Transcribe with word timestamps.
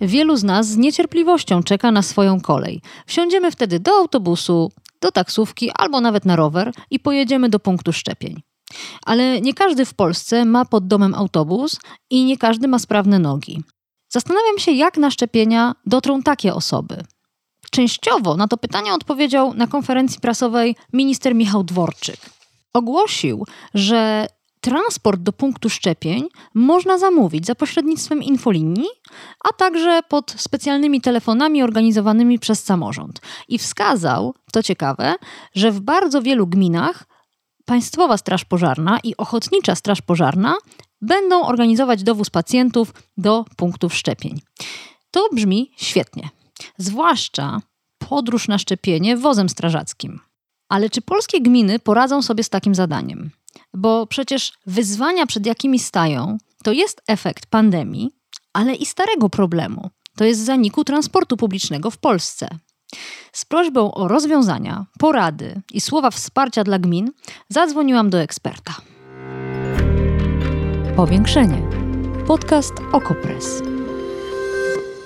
Wielu 0.00 0.36
z 0.36 0.44
nas 0.44 0.66
z 0.66 0.76
niecierpliwością 0.76 1.62
czeka 1.62 1.92
na 1.92 2.02
swoją 2.02 2.40
kolej. 2.40 2.80
Wsiądziemy 3.06 3.50
wtedy 3.50 3.80
do 3.80 3.92
autobusu, 3.92 4.72
do 5.00 5.12
taksówki 5.12 5.70
albo 5.74 6.00
nawet 6.00 6.24
na 6.24 6.36
rower 6.36 6.72
i 6.90 7.00
pojedziemy 7.00 7.48
do 7.48 7.60
punktu 7.60 7.92
szczepień. 7.92 8.42
Ale 9.06 9.40
nie 9.40 9.54
każdy 9.54 9.84
w 9.84 9.94
Polsce 9.94 10.44
ma 10.44 10.64
pod 10.64 10.86
domem 10.86 11.14
autobus 11.14 11.80
i 12.10 12.24
nie 12.24 12.38
każdy 12.38 12.68
ma 12.68 12.78
sprawne 12.78 13.18
nogi. 13.18 13.62
Zastanawiam 14.08 14.58
się, 14.58 14.72
jak 14.72 14.96
na 14.96 15.10
szczepienia 15.10 15.74
dotrą 15.86 16.22
takie 16.22 16.54
osoby. 16.54 17.04
Częściowo 17.70 18.36
na 18.36 18.48
to 18.48 18.56
pytanie 18.56 18.94
odpowiedział 18.94 19.54
na 19.54 19.66
konferencji 19.66 20.20
prasowej 20.20 20.76
minister 20.92 21.34
Michał 21.34 21.64
Dworczyk. 21.64 22.20
Ogłosił, 22.72 23.46
że 23.74 24.26
transport 24.64 25.20
do 25.20 25.32
punktu 25.32 25.70
szczepień 25.70 26.28
można 26.54 26.98
zamówić 26.98 27.46
za 27.46 27.54
pośrednictwem 27.54 28.22
infolinii, 28.22 28.86
a 29.44 29.52
także 29.52 30.00
pod 30.08 30.34
specjalnymi 30.36 31.00
telefonami 31.00 31.62
organizowanymi 31.62 32.38
przez 32.38 32.64
samorząd. 32.64 33.20
I 33.48 33.58
wskazał, 33.58 34.34
to 34.52 34.62
ciekawe, 34.62 35.14
że 35.54 35.72
w 35.72 35.80
bardzo 35.80 36.22
wielu 36.22 36.46
gminach 36.46 37.04
Państwowa 37.64 38.16
Straż 38.16 38.44
Pożarna 38.44 38.98
i 39.04 39.16
Ochotnicza 39.16 39.74
Straż 39.74 40.02
Pożarna 40.02 40.54
będą 41.00 41.42
organizować 41.42 42.02
dowóz 42.02 42.30
pacjentów 42.30 42.92
do 43.16 43.44
punktów 43.56 43.94
szczepień. 43.94 44.40
To 45.10 45.28
brzmi 45.32 45.70
świetnie, 45.76 46.28
zwłaszcza 46.78 47.60
podróż 47.98 48.48
na 48.48 48.58
szczepienie 48.58 49.16
wozem 49.16 49.48
strażackim. 49.48 50.20
Ale 50.68 50.90
czy 50.90 51.02
polskie 51.02 51.40
gminy 51.40 51.78
poradzą 51.78 52.22
sobie 52.22 52.44
z 52.44 52.48
takim 52.48 52.74
zadaniem? 52.74 53.30
Bo 53.74 54.06
przecież 54.06 54.52
wyzwania, 54.66 55.26
przed 55.26 55.46
jakimi 55.46 55.78
stają, 55.78 56.38
to 56.62 56.72
jest 56.72 57.02
efekt 57.08 57.46
pandemii, 57.46 58.10
ale 58.52 58.74
i 58.74 58.86
starego 58.86 59.28
problemu. 59.28 59.90
To 60.16 60.24
jest 60.24 60.44
zaniku 60.44 60.84
transportu 60.84 61.36
publicznego 61.36 61.90
w 61.90 61.98
Polsce. 61.98 62.48
Z 63.32 63.44
prośbą 63.44 63.94
o 63.94 64.08
rozwiązania, 64.08 64.86
porady 64.98 65.62
i 65.72 65.80
słowa 65.80 66.10
wsparcia 66.10 66.64
dla 66.64 66.78
gmin 66.78 67.10
zadzwoniłam 67.48 68.10
do 68.10 68.20
eksperta. 68.20 68.74
Powiększenie. 70.96 71.62
Podcast 72.26 72.72
Okopres. 72.92 73.73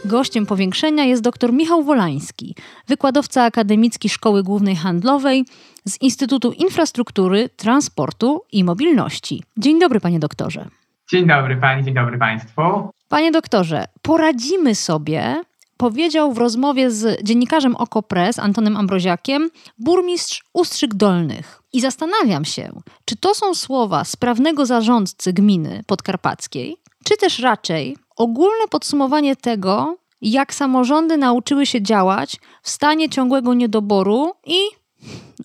Gościem 0.08 0.46
powiększenia 0.46 1.04
jest 1.04 1.22
dr 1.22 1.52
Michał 1.52 1.82
Wolański, 1.82 2.54
wykładowca 2.88 3.42
akademicki 3.42 4.08
Szkoły 4.08 4.42
Głównej 4.42 4.76
Handlowej 4.76 5.44
z 5.84 6.00
Instytutu 6.00 6.52
Infrastruktury, 6.52 7.48
Transportu 7.56 8.42
i 8.52 8.64
Mobilności. 8.64 9.42
Dzień 9.56 9.80
dobry, 9.80 10.00
panie 10.00 10.18
doktorze. 10.18 10.68
Dzień 11.10 11.26
dobry 11.26 11.56
pani, 11.56 11.84
dzień 11.84 11.94
dobry 11.94 12.18
państwu. 12.18 12.62
Panie 13.08 13.30
doktorze, 13.32 13.84
poradzimy 14.02 14.74
sobie, 14.74 15.42
powiedział 15.76 16.32
w 16.32 16.38
rozmowie 16.38 16.90
z 16.90 17.22
dziennikarzem 17.22 17.76
Okopres 17.76 18.38
Antonem 18.38 18.76
Ambroziakiem 18.76 19.50
burmistrz 19.78 20.44
Ustrzyk 20.52 20.94
Dolnych. 20.94 21.62
I 21.72 21.80
zastanawiam 21.80 22.44
się, 22.44 22.80
czy 23.04 23.16
to 23.16 23.34
są 23.34 23.54
słowa 23.54 24.04
sprawnego 24.04 24.66
zarządcy 24.66 25.32
gminy 25.32 25.82
podkarpackiej, 25.86 26.76
czy 27.08 27.16
też 27.16 27.38
raczej 27.38 27.96
ogólne 28.16 28.68
podsumowanie 28.70 29.36
tego, 29.36 29.96
jak 30.20 30.54
samorządy 30.54 31.16
nauczyły 31.16 31.66
się 31.66 31.82
działać 31.82 32.36
w 32.62 32.70
stanie 32.70 33.08
ciągłego 33.08 33.54
niedoboru 33.54 34.32
i 34.46 34.56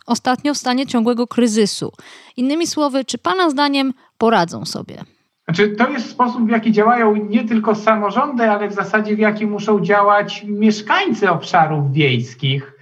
ostatnio 0.06 0.54
w 0.54 0.58
stanie 0.58 0.88
ciągłego 0.88 1.28
kryzysu. 1.28 1.92
Innymi 2.38 2.68
słowy, 2.68 3.06
czy 3.06 3.18
Pana 3.18 3.50
zdaniem 3.50 3.94
poradzą 4.18 4.66
sobie? 4.66 5.04
Znaczy, 5.46 5.70
to 5.70 5.90
jest 5.90 6.10
sposób, 6.10 6.46
w 6.46 6.50
jaki 6.50 6.72
działają 6.72 7.16
nie 7.16 7.48
tylko 7.48 7.76
samorządy, 7.76 8.50
ale 8.50 8.68
w 8.68 8.74
zasadzie 8.74 9.16
w 9.16 9.20
jaki 9.20 9.48
muszą 9.48 9.82
działać 9.82 10.44
mieszkańcy 10.48 11.32
obszarów 11.32 11.92
wiejskich. 11.92 12.74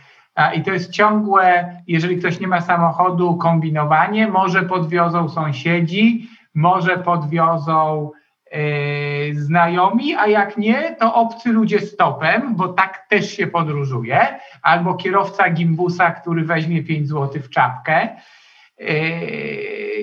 I 0.56 0.64
to 0.64 0.72
jest 0.72 0.92
ciągłe, 0.92 1.76
jeżeli 1.88 2.18
ktoś 2.18 2.40
nie 2.40 2.48
ma 2.48 2.62
samochodu, 2.62 3.38
kombinowanie, 3.38 4.28
może 4.28 4.64
podwiozą 4.64 5.30
sąsiedzi, 5.30 6.30
może 6.56 6.98
podwiozą 6.98 8.12
znajomi, 9.34 10.16
a 10.16 10.28
jak 10.28 10.58
nie, 10.58 10.96
to 11.00 11.14
obcy 11.14 11.52
ludzie 11.52 11.80
stopem, 11.80 12.56
bo 12.56 12.68
tak 12.68 13.06
też 13.10 13.32
się 13.32 13.48
podróżuje, 13.48 14.40
albo 14.62 14.94
kierowca 14.94 15.50
gimbusa, 15.50 16.12
który 16.12 16.44
weźmie 16.44 16.84
5 16.84 17.08
zł 17.08 17.42
w 17.42 17.50
czapkę. 17.50 18.10
Yy, 18.80 18.88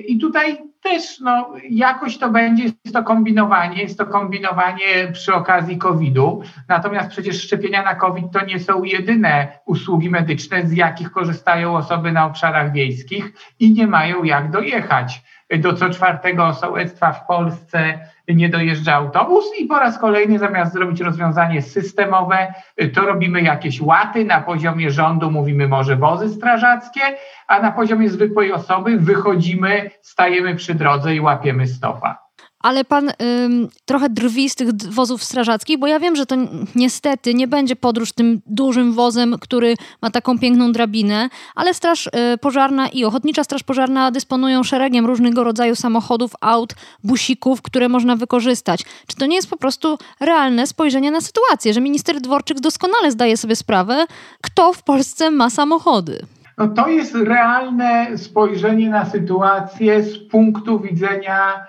I 0.07 0.17
tutaj 0.17 0.57
też 0.81 1.19
no, 1.19 1.53
jakoś 1.69 2.17
to 2.17 2.29
będzie, 2.29 2.63
jest 2.63 2.93
to 2.93 3.03
kombinowanie, 3.03 3.81
jest 3.81 3.97
to 3.97 4.05
kombinowanie 4.05 5.11
przy 5.13 5.33
okazji 5.33 5.77
COVID-u. 5.77 6.41
Natomiast 6.67 7.09
przecież 7.09 7.41
szczepienia 7.41 7.83
na 7.83 7.95
COVID 7.95 8.25
to 8.33 8.45
nie 8.45 8.59
są 8.59 8.83
jedyne 8.83 9.59
usługi 9.65 10.09
medyczne, 10.09 10.67
z 10.67 10.71
jakich 10.71 11.11
korzystają 11.11 11.77
osoby 11.77 12.11
na 12.11 12.25
obszarach 12.25 12.73
wiejskich 12.73 13.33
i 13.59 13.73
nie 13.73 13.87
mają 13.87 14.23
jak 14.23 14.51
dojechać 14.51 15.21
do 15.57 15.73
co 15.73 15.89
czwartego 15.89 16.53
sołectwa 16.53 17.11
w 17.11 17.25
Polsce 17.25 17.99
nie 18.27 18.49
dojeżdża 18.49 18.93
autobus 18.93 19.45
i 19.59 19.65
po 19.65 19.79
raz 19.79 19.99
kolejny 19.99 20.39
zamiast 20.39 20.73
zrobić 20.73 21.01
rozwiązanie 21.01 21.61
systemowe, 21.61 22.53
to 22.93 23.01
robimy 23.01 23.41
jakieś 23.41 23.81
łaty, 23.81 24.25
na 24.25 24.41
poziomie 24.41 24.91
rządu 24.91 25.31
mówimy 25.31 25.67
może 25.67 25.95
wozy 25.95 26.29
strażackie, 26.29 27.01
a 27.47 27.61
na 27.61 27.71
poziomie 27.71 28.09
zwykłej 28.09 28.53
osoby 28.53 28.97
wychodzimy, 28.97 29.91
stajemy 30.01 30.55
przy 30.55 30.73
drodze 30.73 31.15
i 31.15 31.19
łapiemy 31.19 31.67
stopa 31.67 32.28
ale 32.59 32.85
pan 32.85 33.09
ym, 33.09 33.69
trochę 33.85 34.09
drwi 34.09 34.49
z 34.49 34.55
tych 34.55 34.73
wozów 34.73 35.23
strażackich, 35.23 35.79
bo 35.79 35.87
ja 35.87 35.99
wiem, 35.99 36.15
że 36.15 36.25
to 36.25 36.35
niestety 36.75 37.33
nie 37.33 37.47
będzie 37.47 37.75
podróż 37.75 38.11
tym 38.11 38.41
dużym 38.45 38.93
wozem, 38.93 39.35
który 39.41 39.75
ma 40.01 40.11
taką 40.11 40.39
piękną 40.39 40.71
drabinę, 40.71 41.29
ale 41.55 41.73
Straż 41.73 42.07
y, 42.07 42.11
Pożarna 42.41 42.87
i 42.87 43.05
Ochotnicza 43.05 43.43
Straż 43.43 43.63
Pożarna 43.63 44.11
dysponują 44.11 44.63
szeregiem 44.63 45.05
różnego 45.05 45.43
rodzaju 45.43 45.75
samochodów, 45.75 46.31
aut, 46.41 46.73
busików, 47.03 47.61
które 47.61 47.89
można 47.89 48.15
wykorzystać. 48.15 48.85
Czy 49.07 49.15
to 49.15 49.25
nie 49.25 49.35
jest 49.35 49.49
po 49.49 49.57
prostu 49.57 49.97
realne 50.19 50.67
spojrzenie 50.67 51.11
na 51.11 51.21
sytuację, 51.21 51.73
że 51.73 51.81
minister 51.81 52.21
Dworczyk 52.21 52.59
doskonale 52.59 53.11
zdaje 53.11 53.37
sobie 53.37 53.55
sprawę, 53.55 54.05
kto 54.41 54.73
w 54.73 54.83
Polsce 54.83 55.31
ma 55.31 55.49
samochody? 55.49 56.25
No 56.57 56.67
to 56.67 56.87
jest 56.87 57.15
realne 57.15 58.17
spojrzenie 58.17 58.89
na 58.89 59.05
sytuację 59.05 60.03
z 60.03 60.17
punktu 60.17 60.79
widzenia 60.79 61.65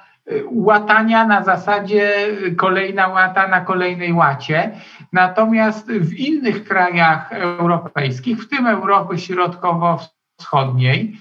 łatania 0.50 1.26
na 1.26 1.44
zasadzie 1.44 2.12
kolejna 2.56 3.08
łata 3.08 3.48
na 3.48 3.60
kolejnej 3.60 4.12
łacie. 4.12 4.70
Natomiast 5.12 5.92
w 5.92 6.14
innych 6.14 6.64
krajach 6.64 7.32
europejskich, 7.32 8.42
w 8.42 8.48
tym 8.48 8.66
Europy 8.66 9.18
Środkowo-Wschodniej, 9.18 11.16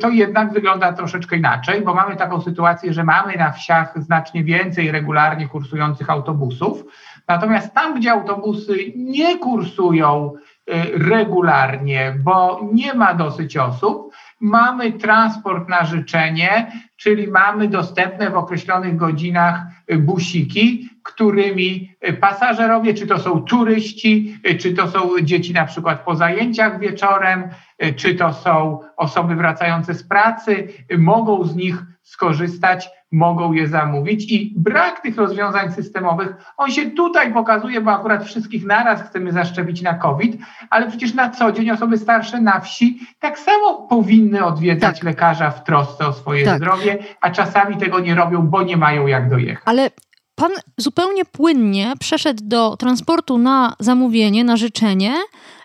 to 0.00 0.08
jednak 0.08 0.52
wygląda 0.52 0.92
troszeczkę 0.92 1.36
inaczej, 1.36 1.80
bo 1.80 1.94
mamy 1.94 2.16
taką 2.16 2.40
sytuację, 2.40 2.92
że 2.92 3.04
mamy 3.04 3.36
na 3.36 3.52
wsiach 3.52 4.02
znacznie 4.02 4.44
więcej 4.44 4.90
regularnie 4.90 5.48
kursujących 5.48 6.10
autobusów. 6.10 6.84
Natomiast 7.28 7.74
tam, 7.74 7.94
gdzie 7.94 8.12
autobusy 8.12 8.76
nie 8.96 9.38
kursują 9.38 10.32
y, 10.34 10.72
regularnie, 11.08 12.14
bo 12.24 12.60
nie 12.72 12.94
ma 12.94 13.14
dosyć 13.14 13.56
osób, 13.56 14.13
mamy 14.40 14.92
transport 14.92 15.68
na 15.68 15.84
życzenie, 15.84 16.72
czyli 16.96 17.28
mamy 17.28 17.68
dostępne 17.68 18.30
w 18.30 18.36
określonych 18.36 18.96
godzinach 18.96 19.60
busiki, 19.98 20.88
którymi 21.02 21.96
pasażerowie, 22.20 22.94
czy 22.94 23.06
to 23.06 23.18
są 23.18 23.42
turyści, 23.42 24.38
czy 24.60 24.74
to 24.74 24.88
są 24.88 25.00
dzieci 25.22 25.52
na 25.52 25.64
przykład 25.64 26.04
po 26.04 26.14
zajęciach 26.14 26.80
wieczorem, 26.80 27.48
czy 27.96 28.14
to 28.14 28.32
są 28.32 28.80
osoby 28.96 29.34
wracające 29.34 29.94
z 29.94 30.04
pracy, 30.04 30.68
mogą 30.98 31.44
z 31.44 31.56
nich 31.56 31.82
skorzystać, 32.02 32.88
mogą 33.14 33.52
je 33.52 33.68
zamówić 33.68 34.32
i 34.32 34.54
brak 34.56 35.00
tych 35.00 35.16
rozwiązań 35.16 35.72
systemowych, 35.72 36.34
on 36.56 36.70
się 36.70 36.90
tutaj 36.90 37.32
pokazuje, 37.32 37.80
bo 37.80 37.92
akurat 37.92 38.24
wszystkich 38.24 38.66
naraz 38.66 39.02
chcemy 39.02 39.32
zaszczepić 39.32 39.82
na 39.82 39.94
COVID, 39.94 40.36
ale 40.70 40.88
przecież 40.88 41.14
na 41.14 41.30
co 41.30 41.52
dzień 41.52 41.70
osoby 41.70 41.98
starsze 41.98 42.40
na 42.40 42.60
wsi 42.60 43.00
tak 43.20 43.38
samo 43.38 43.86
powinny 43.88 44.44
odwiedzać 44.44 44.96
tak. 44.96 45.04
lekarza 45.04 45.50
w 45.50 45.64
trosce 45.64 46.06
o 46.06 46.12
swoje 46.12 46.44
tak. 46.44 46.56
zdrowie, 46.56 46.98
a 47.20 47.30
czasami 47.30 47.76
tego 47.76 48.00
nie 48.00 48.14
robią, 48.14 48.42
bo 48.42 48.62
nie 48.62 48.76
mają 48.76 49.06
jak 49.06 49.30
dojechać. 49.30 49.62
Ale 49.66 49.90
pan 50.34 50.52
zupełnie 50.76 51.24
płynnie 51.24 51.92
przeszedł 52.00 52.42
do 52.44 52.76
transportu 52.76 53.38
na 53.38 53.76
zamówienie, 53.80 54.44
na 54.44 54.56
życzenie, 54.56 55.14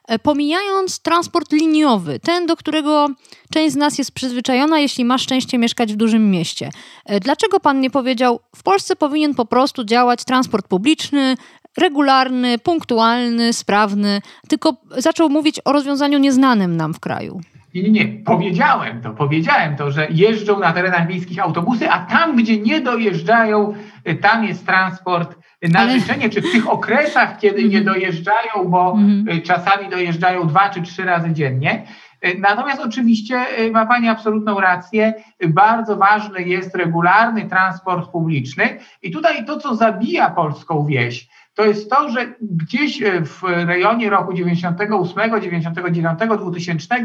e, 0.08 0.20
pomijając 0.20 1.00
transport 1.00 1.52
liniowy, 1.52 2.20
ten, 2.20 2.46
do 2.46 2.56
którego 2.56 3.08
część 3.54 3.74
z 3.74 3.78
nas 3.78 3.98
jest 3.98 4.12
przyzwyczajona, 4.12 4.80
jeśli 4.80 5.06
ma 5.06 5.18
szczęście 5.18 5.58
mieszkać 5.58 5.94
w 5.94 5.98
dużym 5.98 6.32
mieście. 6.32 6.70
E, 7.06 7.20
dlaczego 7.20 7.60
pan 7.60 7.82
nie 7.82 7.90
powiedział, 7.90 8.40
w 8.56 8.64
Polsce 8.64 8.96
powinien 8.96 9.36
po 9.36 9.46
prostu 9.46 9.84
działać 9.84 10.24
transport 10.26 10.68
publiczny, 10.68 11.38
regularny, 11.78 12.60
punktualny, 12.60 13.54
sprawny, 13.54 14.22
tylko 14.48 14.74
zaczął 14.98 15.30
mówić 15.30 15.60
o 15.66 15.72
rozwiązaniu 15.72 16.20
nieznanym 16.20 16.78
nam 16.78 16.94
w 16.94 17.00
kraju? 17.00 17.42
Nie, 17.76 17.82
nie, 17.84 17.90
nie, 17.90 18.24
powiedziałem 18.24 19.02
to, 19.02 19.12
powiedziałem 19.12 19.76
to, 19.76 19.92
że 19.92 20.08
jeżdżą 20.10 20.60
na 20.60 20.74
terenach 20.74 21.10
miejskich 21.10 21.40
autobusy, 21.40 21.92
a 21.92 22.06
tam, 22.06 22.36
gdzie 22.36 22.58
nie 22.58 22.82
dojeżdżają, 22.82 23.74
y, 24.10 24.16
tam 24.16 24.46
jest 24.46 24.66
transport 24.66 25.36
na 25.62 25.80
Ale... 25.80 26.00
życzenie, 26.00 26.30
czy 26.30 26.42
w 26.42 26.52
tych 26.52 26.70
okresach, 26.70 27.38
kiedy 27.40 27.64
nie 27.64 27.78
mhm. 27.78 27.86
dojeżdżają, 27.86 28.66
bo 28.66 28.92
mhm. 28.92 29.42
czasami 29.42 29.90
dojeżdżają 29.90 30.48
dwa 30.48 30.70
czy 30.70 30.82
trzy 30.82 31.06
razy 31.06 31.34
dziennie. 31.34 31.84
Y, 32.26 32.40
natomiast 32.40 32.82
oczywiście 32.82 33.46
ma 33.72 33.86
Pani 33.86 34.08
absolutną 34.08 34.60
rację, 34.60 35.14
bardzo 35.48 35.98
ważny 35.98 36.42
jest 36.42 36.76
regularny 36.76 37.46
transport 37.46 38.12
publiczny 38.12 38.80
i 39.02 39.12
tutaj 39.12 39.46
to, 39.46 39.58
co 39.58 39.76
zabija 39.76 40.30
polską 40.30 40.86
wieś, 40.86 41.30
to 41.60 41.66
jest 41.66 41.90
to, 41.90 42.10
że 42.10 42.34
gdzieś 42.42 43.02
e, 43.02 43.22
w 43.22 43.44
rejonie 43.44 44.10
roku 44.10 44.34
98, 44.34 45.42
99, 45.42 46.20
2000 46.40 46.96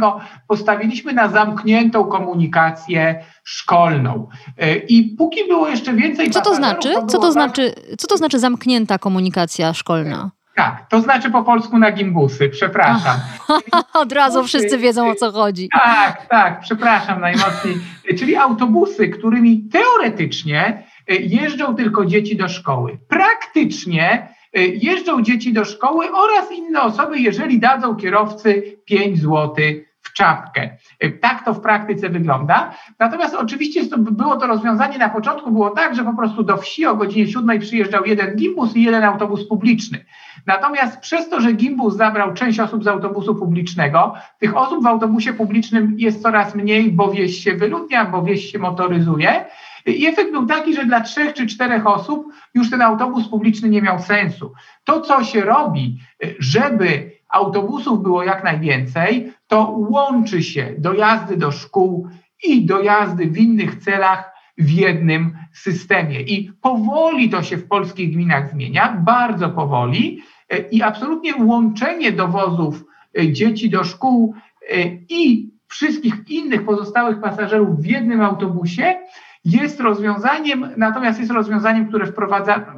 postawiliśmy 0.49 1.12
na 1.12 1.29
zamkniętą 1.29 2.05
komunikację 2.05 3.25
szkolną. 3.45 4.29
E, 4.59 4.77
I 4.77 5.17
póki 5.19 5.49
było 5.49 5.69
jeszcze 5.69 5.95
więcej. 5.95 6.31
Co 6.31 6.41
to 6.41 6.55
znaczy? 6.55 6.93
To 6.95 7.06
co 7.06 7.19
to 7.19 7.33
znaczy? 7.33 7.73
Co 7.99 8.06
to 8.06 8.17
znaczy 8.17 8.39
zamknięta 8.39 8.99
komunikacja 8.99 9.73
szkolna? 9.73 10.31
Tak, 10.55 10.87
to 10.91 11.00
znaczy 11.00 11.31
po 11.31 11.43
polsku 11.43 11.79
na 11.79 11.93
gimbusy, 11.93 12.49
przepraszam. 12.49 13.17
Od 14.03 14.12
razu 14.12 14.45
wszyscy 14.45 14.79
wiedzą 14.79 15.11
o 15.11 15.15
co 15.15 15.33
chodzi. 15.33 15.69
Tak, 15.85 16.27
tak, 16.27 16.61
przepraszam 16.61 17.21
najmocniej. 17.21 17.75
Czyli 18.19 18.37
autobusy, 18.37 19.09
którymi 19.09 19.69
teoretycznie 19.73 20.83
e, 21.09 21.15
jeżdżą 21.15 21.75
tylko 21.75 22.07
dzieci 22.07 22.37
do 22.37 22.49
szkoły. 22.49 22.99
Praktycznie 23.09 24.29
E, 24.29 24.34
jeżdżą 24.61 25.23
dzieci 25.23 25.53
do 25.53 25.65
szkoły 25.65 26.06
oraz 26.12 26.53
inne 26.53 26.83
osoby, 26.83 27.19
jeżeli 27.19 27.59
dadzą 27.59 27.97
kierowcy 27.97 28.79
5 28.85 29.19
zł 29.19 29.55
w 30.05 30.12
czapkę. 30.12 30.71
E, 31.01 31.11
tak 31.11 31.45
to 31.45 31.55
w 31.55 31.61
praktyce 31.61 32.09
wygląda. 32.09 32.75
Natomiast 32.99 33.35
oczywiście 33.35 33.81
było 33.97 34.37
to 34.37 34.47
rozwiązanie 34.47 34.99
na 34.99 35.09
początku 35.09 35.51
było 35.51 35.71
tak, 35.71 35.95
że 35.95 36.05
po 36.05 36.17
prostu 36.17 36.43
do 36.43 36.56
wsi 36.56 36.87
o 36.87 36.97
godzinie 36.97 37.27
7 37.27 37.61
przyjeżdżał 37.61 38.05
jeden 38.05 38.37
gimbus 38.37 38.77
i 38.77 38.83
jeden 38.83 39.05
autobus 39.05 39.49
publiczny. 39.49 40.05
Natomiast 40.47 41.00
przez 41.00 41.29
to, 41.29 41.41
że 41.41 41.53
gimbus 41.53 41.97
zabrał 41.97 42.35
część 42.35 42.61
osób 42.61 42.85
z 42.85 42.87
autobusu 42.87 43.35
publicznego, 43.35 44.15
tych 44.39 44.57
osób 44.57 44.85
w 44.85 44.87
autobusie 44.87 45.33
publicznym 45.33 45.95
jest 45.99 46.23
coraz 46.23 46.55
mniej, 46.55 46.93
bo 46.93 47.11
wieś 47.11 47.45
się 47.45 47.55
wyludnia, 47.55 48.05
bo 48.05 48.23
wieś 48.23 48.53
się 48.53 48.59
motoryzuje. 48.59 49.45
I 49.87 50.07
efekt 50.07 50.33
był 50.33 50.47
taki, 50.47 50.75
że 50.75 50.85
dla 50.85 51.01
trzech 51.01 51.35
czy 51.35 51.47
czterech 51.47 51.87
osób 51.87 52.33
już 52.55 52.71
ten 52.71 52.83
autobus 52.83 53.29
publiczny 53.29 53.69
nie 53.69 53.83
miał 53.83 53.99
sensu. 54.01 54.53
To, 54.85 55.01
co 55.01 55.25
się 55.25 55.41
robi, 55.41 55.99
żeby 56.39 57.11
autobusów 57.29 58.03
było 58.03 58.23
jak 58.23 58.45
najwięcej, 58.45 59.33
to 59.47 59.71
łączy 59.91 60.43
się 60.43 60.75
dojazdy 60.79 61.37
do 61.37 61.51
szkół 61.51 62.09
i 62.45 62.67
dojazdy 62.67 63.27
w 63.27 63.39
innych 63.39 63.77
celach 63.77 64.35
w 64.59 64.71
jednym 64.71 65.37
systemie. 65.53 66.21
I 66.21 66.53
powoli 66.53 67.31
to 67.31 67.43
się 67.43 67.57
w 67.57 67.69
polskich 67.69 68.13
gminach 68.13 68.51
zmienia, 68.51 68.97
bardzo 69.05 69.51
powoli. 69.51 70.23
I 70.71 70.83
absolutnie 70.83 71.37
łączenie 71.37 72.13
dowozów 72.13 72.85
e, 73.19 73.33
dzieci 73.33 73.71
do 73.71 73.85
szkół 73.85 74.35
i 75.09 75.51
wszystkich 75.69 76.15
innych 76.29 76.65
pozostałych 76.65 77.21
pasażerów 77.21 77.81
w 77.81 77.87
jednym 77.87 78.21
autobusie 78.21 78.95
jest 79.44 79.81
rozwiązaniem, 79.81 80.69
natomiast 80.76 81.20
jest 81.20 81.32
rozwiązaniem, 81.32 81.88
które 81.88 82.06
wprowadza, 82.06 82.75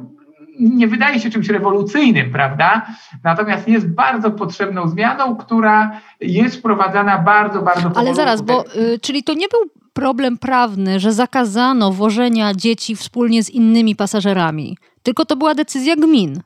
nie 0.59 0.87
wydaje 0.87 1.19
się 1.19 1.29
czymś 1.29 1.49
rewolucyjnym, 1.49 2.31
prawda? 2.31 2.85
Natomiast 3.23 3.67
jest 3.67 3.87
bardzo 3.87 4.31
potrzebną 4.31 4.87
zmianą, 4.87 5.35
która 5.35 5.91
jest 6.19 6.55
wprowadzana 6.57 7.17
bardzo, 7.17 7.61
bardzo 7.61 7.91
Ale 7.95 8.15
zaraz, 8.15 8.41
bo 8.41 8.65
y, 8.75 8.99
czyli 9.01 9.23
to 9.23 9.33
nie 9.33 9.47
był 9.47 9.59
problem 9.93 10.37
prawny, 10.37 10.99
że 10.99 11.13
zakazano 11.13 11.91
wożenia 11.91 12.53
dzieci 12.53 12.95
wspólnie 12.95 13.43
z 13.43 13.49
innymi 13.49 13.95
pasażerami, 13.95 14.77
tylko 15.03 15.25
to 15.25 15.35
była 15.35 15.55
decyzja 15.55 15.95
gmin. 15.95 16.41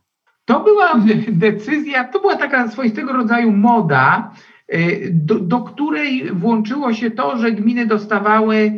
To 0.45 0.59
była 0.59 0.91
decyzja, 1.27 2.03
to 2.03 2.19
była 2.19 2.35
taka 2.35 2.67
swoistego 2.67 3.13
rodzaju 3.13 3.51
moda, 3.51 4.31
y, 4.73 5.09
do, 5.13 5.39
do 5.39 5.59
której 5.59 6.31
włączyło 6.33 6.93
się 6.93 7.11
to, 7.11 7.37
że 7.37 7.51
gminy 7.51 7.85
dostawały 7.85 8.73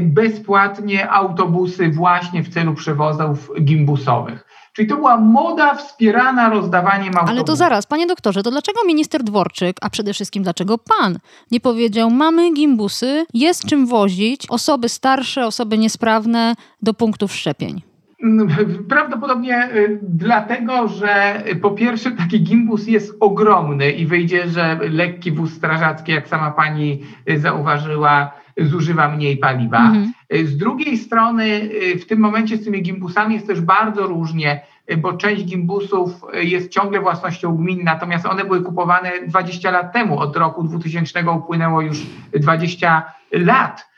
bezpłatnie 0.00 1.10
autobusy 1.10 1.90
właśnie 1.90 2.42
w 2.42 2.48
celu 2.48 2.74
przewozów 2.74 3.50
gimbusowych. 3.60 4.46
Czyli 4.72 4.88
to 4.88 4.96
była 4.96 5.16
moda 5.16 5.74
wspierana 5.74 6.48
rozdawaniem 6.48 7.08
autobusów. 7.08 7.30
Ale 7.30 7.44
to 7.44 7.56
zaraz, 7.56 7.86
panie 7.86 8.06
doktorze, 8.06 8.42
to 8.42 8.50
dlaczego 8.50 8.80
minister 8.86 9.22
Dworczyk, 9.22 9.76
a 9.80 9.90
przede 9.90 10.12
wszystkim 10.12 10.42
dlaczego 10.42 10.78
pan, 10.78 11.18
nie 11.50 11.60
powiedział, 11.60 12.10
mamy 12.10 12.52
gimbusy, 12.52 13.26
jest 13.34 13.66
czym 13.66 13.86
wozić 13.86 14.46
osoby 14.48 14.88
starsze, 14.88 15.46
osoby 15.46 15.78
niesprawne 15.78 16.54
do 16.82 16.94
punktów 16.94 17.32
szczepień? 17.32 17.82
Prawdopodobnie 18.88 19.68
y, 19.74 20.00
dlatego, 20.02 20.88
że 20.88 21.42
po 21.62 21.70
pierwsze 21.70 22.10
taki 22.10 22.42
gimbus 22.42 22.86
jest 22.86 23.16
ogromny 23.20 23.90
i 23.90 24.06
wyjdzie, 24.06 24.48
że 24.48 24.78
lekki 24.90 25.32
wóz 25.32 25.52
strażacki, 25.52 26.12
jak 26.12 26.28
sama 26.28 26.50
pani 26.50 27.02
y, 27.30 27.40
zauważyła, 27.40 28.32
zużywa 28.58 29.08
mniej 29.08 29.36
paliwa. 29.36 29.78
Mhm. 29.78 30.12
Z 30.30 30.56
drugiej 30.56 30.98
strony 30.98 31.44
y, 31.44 31.98
w 31.98 32.06
tym 32.06 32.18
momencie 32.18 32.56
z 32.56 32.64
tymi 32.64 32.82
gimbusami 32.82 33.34
jest 33.34 33.46
też 33.46 33.60
bardzo 33.60 34.06
różnie, 34.06 34.60
y, 34.92 34.96
bo 34.96 35.12
część 35.12 35.44
gimbusów 35.44 36.10
y, 36.34 36.44
jest 36.44 36.70
ciągle 36.70 37.00
własnością 37.00 37.56
gmin, 37.56 37.84
natomiast 37.84 38.26
one 38.26 38.44
były 38.44 38.62
kupowane 38.62 39.12
20 39.26 39.70
lat 39.70 39.92
temu. 39.92 40.18
Od 40.18 40.36
roku 40.36 40.62
2000 40.62 41.30
upłynęło 41.30 41.80
już 41.80 42.02
20 42.32 43.12
lat. 43.32 43.96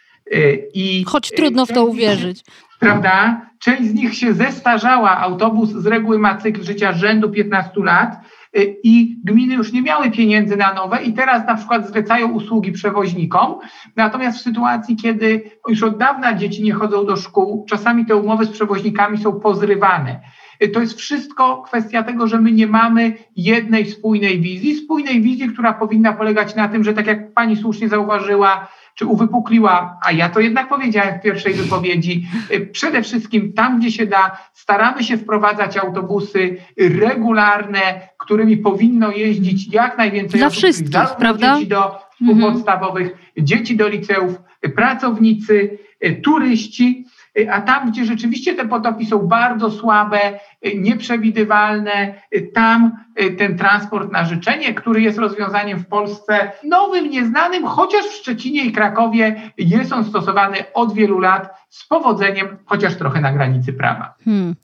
I 0.74 1.04
Choć 1.06 1.30
trudno 1.30 1.66
w 1.66 1.72
to 1.72 1.84
uwierzyć. 1.84 2.44
Prawda? 2.78 3.40
Część 3.58 3.82
z 3.82 3.94
nich 3.94 4.14
się 4.14 4.34
zestarzała. 4.34 5.18
Autobus 5.18 5.70
z 5.70 5.86
reguły 5.86 6.18
ma 6.18 6.36
cykl 6.36 6.62
życia 6.62 6.92
rzędu 6.92 7.30
15 7.30 7.72
lat 7.76 8.16
Y, 8.37 8.37
i 8.64 9.16
gminy 9.24 9.54
już 9.54 9.72
nie 9.72 9.82
miały 9.82 10.10
pieniędzy 10.10 10.56
na 10.56 10.74
nowe 10.74 11.02
i 11.02 11.12
teraz 11.12 11.46
na 11.46 11.54
przykład 11.54 11.88
zlecają 11.88 12.28
usługi 12.28 12.72
przewoźnikom. 12.72 13.54
Natomiast 13.96 14.38
w 14.38 14.42
sytuacji, 14.42 14.96
kiedy 14.96 15.50
już 15.68 15.82
od 15.82 15.98
dawna 15.98 16.34
dzieci 16.34 16.62
nie 16.62 16.72
chodzą 16.72 17.06
do 17.06 17.16
szkół, 17.16 17.66
czasami 17.68 18.06
te 18.06 18.16
umowy 18.16 18.44
z 18.44 18.50
przewoźnikami 18.50 19.18
są 19.18 19.40
pozrywane. 19.40 20.20
Y, 20.62 20.68
to 20.68 20.80
jest 20.80 20.98
wszystko 20.98 21.62
kwestia 21.62 22.02
tego, 22.02 22.26
że 22.26 22.40
my 22.40 22.52
nie 22.52 22.66
mamy 22.66 23.12
jednej 23.36 23.86
spójnej 23.86 24.40
wizji, 24.40 24.74
spójnej 24.74 25.20
wizji, 25.20 25.48
która 25.48 25.72
powinna 25.72 26.12
polegać 26.12 26.54
na 26.54 26.68
tym, 26.68 26.84
że 26.84 26.92
tak 26.94 27.06
jak 27.06 27.34
pani 27.34 27.56
słusznie 27.56 27.88
zauważyła, 27.88 28.68
czy 28.98 29.06
uwypukliła, 29.06 29.98
a 30.06 30.12
ja 30.12 30.28
to 30.28 30.40
jednak 30.40 30.68
powiedziałem 30.68 31.18
w 31.18 31.22
pierwszej 31.22 31.54
wypowiedzi, 31.54 32.26
y, 32.50 32.66
przede 32.66 33.02
wszystkim 33.02 33.52
tam, 33.52 33.78
gdzie 33.80 33.92
się 33.92 34.06
da, 34.06 34.38
staramy 34.52 35.04
się 35.04 35.16
wprowadzać 35.16 35.76
autobusy 35.76 36.56
regularne, 36.78 38.08
którymi 38.18 38.56
powinno 38.56 39.10
jeździć 39.10 39.74
jak 39.74 39.98
najwięcej 39.98 40.38
Dla 40.38 40.46
osób, 40.46 40.58
wszystkich, 40.58 40.90
prawda? 41.18 41.54
dzieci 41.54 41.68
do 41.68 41.98
szkół 42.14 42.32
mhm. 42.32 42.52
podstawowych, 42.52 43.16
dzieci 43.38 43.76
do 43.76 43.88
liceów, 43.88 44.34
pracownicy, 44.76 45.78
y, 46.06 46.20
turyści, 46.24 47.04
y, 47.38 47.52
a 47.52 47.60
tam, 47.60 47.90
gdzie 47.90 48.04
rzeczywiście 48.04 48.54
te 48.54 48.68
potoki 48.68 49.06
są 49.06 49.18
bardzo 49.18 49.70
słabe, 49.70 50.40
nieprzewidywalne, 50.76 52.14
tam 52.54 52.92
ten 53.38 53.58
transport 53.58 54.12
na 54.12 54.24
życzenie, 54.24 54.74
który 54.74 55.02
jest 55.02 55.18
rozwiązaniem 55.18 55.78
w 55.78 55.86
Polsce 55.86 56.52
nowym, 56.64 57.10
nieznanym, 57.10 57.66
chociaż 57.66 58.06
w 58.06 58.12
Szczecinie 58.12 58.64
i 58.64 58.72
Krakowie 58.72 59.52
jest 59.58 59.92
on 59.92 60.04
stosowany 60.04 60.56
od 60.74 60.94
wielu 60.94 61.18
lat 61.18 61.54
z 61.68 61.86
powodzeniem, 61.86 62.58
chociaż 62.66 62.96
trochę 62.96 63.20
na 63.20 63.32
granicy 63.32 63.72
prawa. 63.72 64.14
Hmm. 64.24 64.54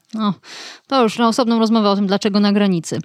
To 0.86 1.02
już 1.02 1.18
na 1.18 1.28
osobną 1.28 1.58
rozmowę 1.58 1.90
o 1.90 1.96
tym, 1.96 2.06
dlaczego 2.06 2.40
na 2.40 2.52
granicy. 2.52 2.98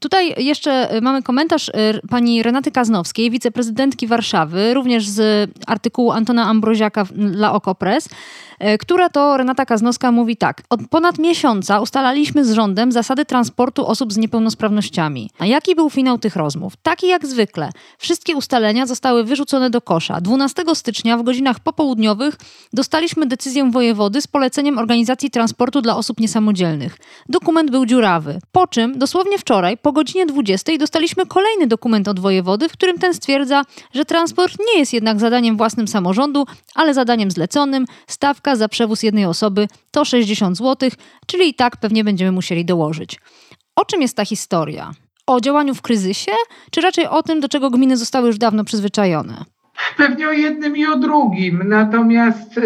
Tutaj 0.00 0.34
jeszcze 0.44 0.88
mamy 1.02 1.22
komentarz 1.22 1.68
y, 1.68 1.72
pani 2.10 2.42
Renaty 2.42 2.70
Kaznowskiej, 2.70 3.30
wiceprezydentki 3.30 4.06
Warszawy, 4.06 4.74
również 4.74 5.08
z 5.08 5.50
artykułu 5.66 6.12
Antona 6.12 6.44
Ambroziaka 6.46 7.04
dla 7.14 7.52
Okopres, 7.52 8.08
która 8.80 9.08
to 9.08 9.36
Renata 9.36 9.66
Kaznowska 9.66 10.12
mówi 10.12 10.36
tak. 10.36 10.62
Od 10.70 10.80
ponad 10.90 11.18
miesiąca 11.18 11.80
ustalaliśmy 11.80 12.31
z 12.40 12.52
rządem 12.52 12.92
zasady 12.92 13.24
transportu 13.24 13.86
osób 13.86 14.12
z 14.12 14.16
niepełnosprawnościami. 14.16 15.30
A 15.38 15.46
jaki 15.46 15.74
był 15.74 15.90
finał 15.90 16.18
tych 16.18 16.36
rozmów? 16.36 16.72
Taki 16.82 17.08
jak 17.08 17.26
zwykle. 17.26 17.70
Wszystkie 17.98 18.36
ustalenia 18.36 18.86
zostały 18.86 19.24
wyrzucone 19.24 19.70
do 19.70 19.80
kosza. 19.80 20.20
12 20.20 20.62
stycznia 20.74 21.18
w 21.18 21.22
godzinach 21.22 21.60
popołudniowych 21.60 22.36
dostaliśmy 22.72 23.26
decyzję 23.26 23.70
wojewody 23.70 24.20
z 24.20 24.26
poleceniem 24.26 24.78
organizacji 24.78 25.30
transportu 25.30 25.80
dla 25.80 25.96
osób 25.96 26.20
niesamodzielnych. 26.20 26.98
Dokument 27.28 27.70
był 27.70 27.86
dziurawy. 27.86 28.38
Po 28.52 28.66
czym, 28.66 28.98
dosłownie 28.98 29.38
wczoraj, 29.38 29.78
po 29.78 29.92
godzinie 29.92 30.26
20 30.26 30.72
dostaliśmy 30.78 31.26
kolejny 31.26 31.66
dokument 31.66 32.08
od 32.08 32.20
wojewody, 32.20 32.68
w 32.68 32.72
którym 32.72 32.98
ten 32.98 33.14
stwierdza, 33.14 33.62
że 33.94 34.04
transport 34.04 34.54
nie 34.72 34.78
jest 34.78 34.92
jednak 34.92 35.20
zadaniem 35.20 35.56
własnym 35.56 35.88
samorządu, 35.88 36.46
ale 36.74 36.94
zadaniem 36.94 37.30
zleconym. 37.30 37.86
Stawka 38.06 38.56
za 38.56 38.68
przewóz 38.68 39.02
jednej 39.02 39.24
osoby 39.24 39.68
to 39.90 40.04
60 40.04 40.56
zł, 40.56 40.90
czyli 41.26 41.48
i 41.48 41.54
tak 41.54 41.76
pewnie 41.76 42.04
będziemy 42.22 42.34
musieli 42.34 42.64
dołożyć. 42.64 43.20
O 43.76 43.84
czym 43.84 44.02
jest 44.02 44.16
ta 44.16 44.24
historia? 44.24 44.90
O 45.26 45.40
działaniu 45.40 45.74
w 45.74 45.82
kryzysie, 45.82 46.32
czy 46.70 46.80
raczej 46.80 47.06
o 47.06 47.22
tym, 47.22 47.40
do 47.40 47.48
czego 47.48 47.70
gminy 47.70 47.96
zostały 47.96 48.26
już 48.26 48.38
dawno 48.38 48.64
przyzwyczajone? 48.64 49.44
Pewnie 49.96 50.28
o 50.28 50.32
jednym 50.32 50.76
i 50.76 50.86
o 50.86 50.98
drugim. 50.98 51.62
Natomiast, 51.64 52.60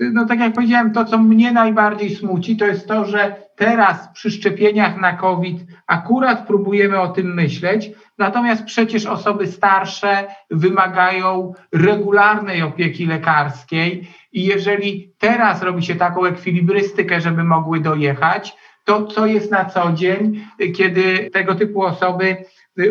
no 0.00 0.26
tak 0.26 0.40
jak 0.40 0.52
powiedziałem, 0.52 0.92
to 0.92 1.04
co 1.04 1.18
mnie 1.18 1.52
najbardziej 1.52 2.16
smuci, 2.16 2.56
to 2.56 2.66
jest 2.66 2.88
to, 2.88 3.04
że 3.04 3.36
teraz 3.56 4.08
przy 4.12 4.30
szczepieniach 4.30 5.00
na 5.00 5.12
COVID 5.12 5.56
akurat 5.86 6.46
próbujemy 6.46 7.00
o 7.00 7.08
tym 7.08 7.34
myśleć, 7.34 7.90
natomiast 8.18 8.64
przecież 8.64 9.06
osoby 9.06 9.46
starsze 9.46 10.26
wymagają 10.50 11.52
regularnej 11.72 12.62
opieki 12.62 13.06
lekarskiej 13.06 14.08
i 14.32 14.44
jeżeli 14.44 15.12
teraz 15.18 15.62
robi 15.62 15.82
się 15.82 15.94
taką 15.94 16.24
ekwilibrystykę, 16.24 17.20
żeby 17.20 17.44
mogły 17.44 17.80
dojechać, 17.80 18.56
to 18.88 19.06
co 19.06 19.26
jest 19.26 19.50
na 19.50 19.64
co 19.64 19.92
dzień, 19.92 20.44
kiedy 20.76 21.30
tego 21.32 21.54
typu 21.54 21.82
osoby 21.82 22.36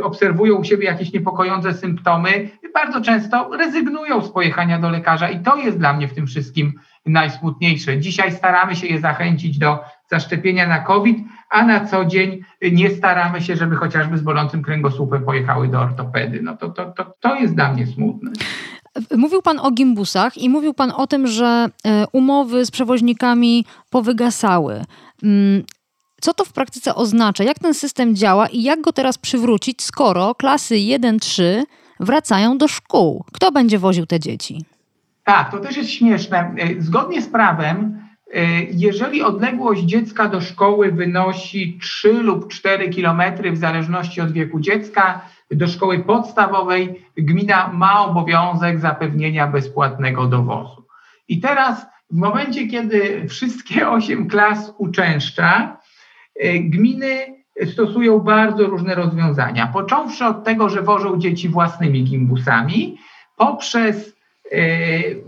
obserwują 0.03 0.55
u 0.55 0.63
siebie 0.63 0.85
jakieś 0.85 1.13
niepokojące 1.13 1.73
symptomy, 1.73 2.49
bardzo 2.73 3.01
często 3.01 3.49
rezygnują 3.57 4.21
z 4.21 4.31
pojechania 4.31 4.79
do 4.79 4.89
lekarza 4.89 5.29
i 5.29 5.39
to 5.39 5.55
jest 5.55 5.77
dla 5.77 5.93
mnie 5.93 6.07
w 6.07 6.13
tym 6.13 6.27
wszystkim 6.27 6.73
najsmutniejsze. 7.05 7.99
Dzisiaj 7.99 8.31
staramy 8.31 8.75
się 8.75 8.87
je 8.87 8.99
zachęcić 8.99 9.57
do 9.57 9.79
zaszczepienia 10.11 10.67
na 10.67 10.79
COVID, 10.79 11.17
a 11.49 11.65
na 11.65 11.85
co 11.85 12.05
dzień 12.05 12.41
nie 12.71 12.89
staramy 12.89 13.41
się, 13.41 13.55
żeby 13.55 13.75
chociażby 13.75 14.17
z 14.17 14.21
bolącym 14.21 14.63
kręgosłupem 14.63 15.25
pojechały 15.25 15.67
do 15.67 15.79
ortopedy. 15.79 16.39
No 16.41 16.57
to, 16.57 16.69
to, 16.69 16.91
to, 16.91 17.13
to 17.19 17.35
jest 17.35 17.55
dla 17.55 17.73
mnie 17.73 17.87
smutne. 17.87 18.31
Mówił 19.17 19.41
Pan 19.41 19.59
o 19.59 19.71
gimbusach 19.71 20.37
i 20.37 20.49
mówił 20.49 20.73
Pan 20.73 20.91
o 20.95 21.07
tym, 21.07 21.27
że 21.27 21.67
e, 21.85 22.05
umowy 22.11 22.65
z 22.65 22.71
przewoźnikami 22.71 23.65
powygasały. 23.89 24.81
Co 26.21 26.33
to 26.33 26.45
w 26.45 26.53
praktyce 26.53 26.95
oznacza? 26.95 27.43
Jak 27.43 27.59
ten 27.59 27.73
system 27.73 28.15
działa 28.15 28.47
i 28.47 28.63
jak 28.63 28.81
go 28.81 28.93
teraz 28.93 29.17
przywrócić, 29.17 29.81
skoro 29.81 30.35
klasy 30.35 30.75
1-3 30.75 31.63
wracają 31.99 32.57
do 32.57 32.67
szkół? 32.67 33.25
Kto 33.33 33.51
będzie 33.51 33.79
woził 33.79 34.05
te 34.05 34.19
dzieci? 34.19 34.65
Tak, 35.23 35.51
to 35.51 35.59
też 35.59 35.77
jest 35.77 35.89
śmieszne. 35.89 36.53
E, 36.57 36.81
zgodnie 36.81 37.21
z 37.21 37.27
prawem, 37.27 37.99
e, 38.33 38.63
jeżeli 38.63 39.21
odległość 39.21 39.81
dziecka 39.83 40.29
do 40.29 40.41
szkoły 40.41 40.91
wynosi 40.91 41.79
3 41.81 42.13
lub 42.13 42.47
4 42.47 42.89
kilometry 42.89 43.51
w 43.51 43.57
zależności 43.57 44.21
od 44.21 44.31
wieku 44.31 44.59
dziecka, 44.59 45.21
do 45.51 45.67
szkoły 45.67 45.99
podstawowej 45.99 47.05
gmina 47.17 47.71
ma 47.73 48.05
obowiązek 48.05 48.79
zapewnienia 48.79 49.47
bezpłatnego 49.47 50.27
dowozu. 50.27 50.83
I 51.27 51.39
teraz 51.39 51.85
w 52.11 52.15
momencie, 52.15 52.67
kiedy 52.67 53.25
wszystkie 53.29 53.89
8 53.89 54.27
klas 54.27 54.73
uczęszcza, 54.77 55.77
gminy 56.59 57.37
stosują 57.65 58.19
bardzo 58.19 58.67
różne 58.67 58.95
rozwiązania, 58.95 59.67
począwszy 59.67 60.25
od 60.25 60.43
tego, 60.43 60.69
że 60.69 60.81
wożą 60.81 61.17
dzieci 61.17 61.49
własnymi 61.49 62.03
gimbusami, 62.03 62.97
poprzez 63.35 64.15
e, 64.51 64.59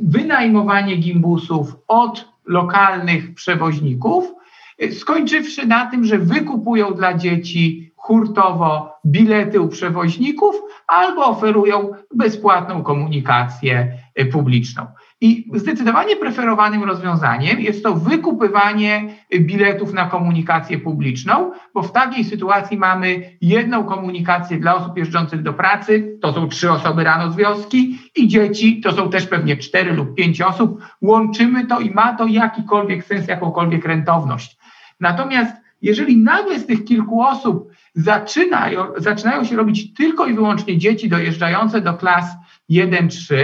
wynajmowanie 0.02 0.96
gimbusów 0.96 1.76
od 1.88 2.30
lokalnych 2.46 3.34
przewoźników, 3.34 4.34
e, 4.80 4.92
skończywszy 4.92 5.68
na 5.68 5.86
tym, 5.86 6.06
że 6.06 6.18
wykupują 6.18 6.94
dla 6.94 7.14
dzieci 7.14 7.92
hurtowo 7.96 8.94
bilety 9.06 9.62
u 9.62 9.68
przewoźników 9.68 10.56
albo 10.88 11.26
oferują 11.26 11.92
bezpłatną 12.16 12.84
komunikację 12.84 13.92
publiczną. 14.32 14.86
I 15.22 15.52
zdecydowanie 15.54 16.16
preferowanym 16.16 16.84
rozwiązaniem 16.84 17.60
jest 17.60 17.84
to 17.84 17.96
wykupywanie 17.96 19.16
biletów 19.40 19.94
na 19.94 20.06
komunikację 20.06 20.80
publiczną, 20.80 21.52
bo 21.74 21.82
w 21.82 21.92
takiej 21.92 22.24
sytuacji 22.24 22.78
mamy 22.78 23.38
jedną 23.42 23.84
komunikację 23.84 24.60
dla 24.60 24.76
osób 24.76 24.98
jeżdżących 24.98 25.42
do 25.42 25.54
pracy, 25.54 26.18
to 26.22 26.34
są 26.34 26.48
trzy 26.48 26.72
osoby 26.72 27.04
rano 27.04 27.32
z 27.32 27.36
wioski, 27.36 28.00
i 28.16 28.28
dzieci, 28.28 28.82
to 28.82 28.92
są 28.92 29.10
też 29.10 29.28
pewnie 29.28 29.58
cztery 29.58 29.94
lub 29.94 30.16
pięć 30.16 30.42
osób. 30.42 30.82
Łączymy 31.02 31.66
to 31.68 31.80
i 31.80 31.92
ma 31.92 32.14
to 32.14 32.28
jakikolwiek 32.28 33.04
sens, 33.04 33.28
jakąkolwiek 33.28 33.86
rentowność. 33.86 34.58
Natomiast 35.00 35.56
jeżeli 35.82 36.18
nagle 36.18 36.60
z 36.60 36.66
tych 36.66 36.86
kilku 36.86 37.22
osób 37.22 37.72
zaczynają, 37.96 38.86
zaczynają 38.98 39.44
się 39.44 39.56
robić 39.56 39.94
tylko 39.94 40.26
i 40.26 40.34
wyłącznie 40.34 40.78
dzieci 40.78 41.10
dojeżdżające 41.10 41.82
do 41.82 41.94
klas 41.94 42.26
1-3, 42.70 43.36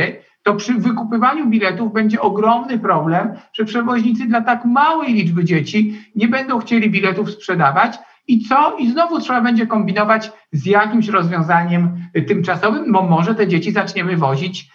to 0.45 0.55
przy 0.55 0.73
wykupywaniu 0.73 1.47
biletów 1.47 1.93
będzie 1.93 2.21
ogromny 2.21 2.79
problem, 2.79 3.33
że 3.53 3.65
przewoźnicy 3.65 4.25
dla 4.25 4.41
tak 4.41 4.65
małej 4.65 5.13
liczby 5.13 5.45
dzieci 5.45 6.01
nie 6.15 6.27
będą 6.27 6.59
chcieli 6.59 6.89
biletów 6.89 7.31
sprzedawać. 7.31 7.99
I 8.27 8.41
co? 8.47 8.77
I 8.77 8.91
znowu 8.91 9.19
trzeba 9.19 9.41
będzie 9.41 9.67
kombinować 9.67 10.31
z 10.51 10.65
jakimś 10.65 11.07
rozwiązaniem 11.07 11.97
tymczasowym, 12.27 12.91
bo 12.91 13.01
może 13.01 13.35
te 13.35 13.47
dzieci 13.47 13.71
zaczniemy 13.71 14.17
wozić 14.17 14.71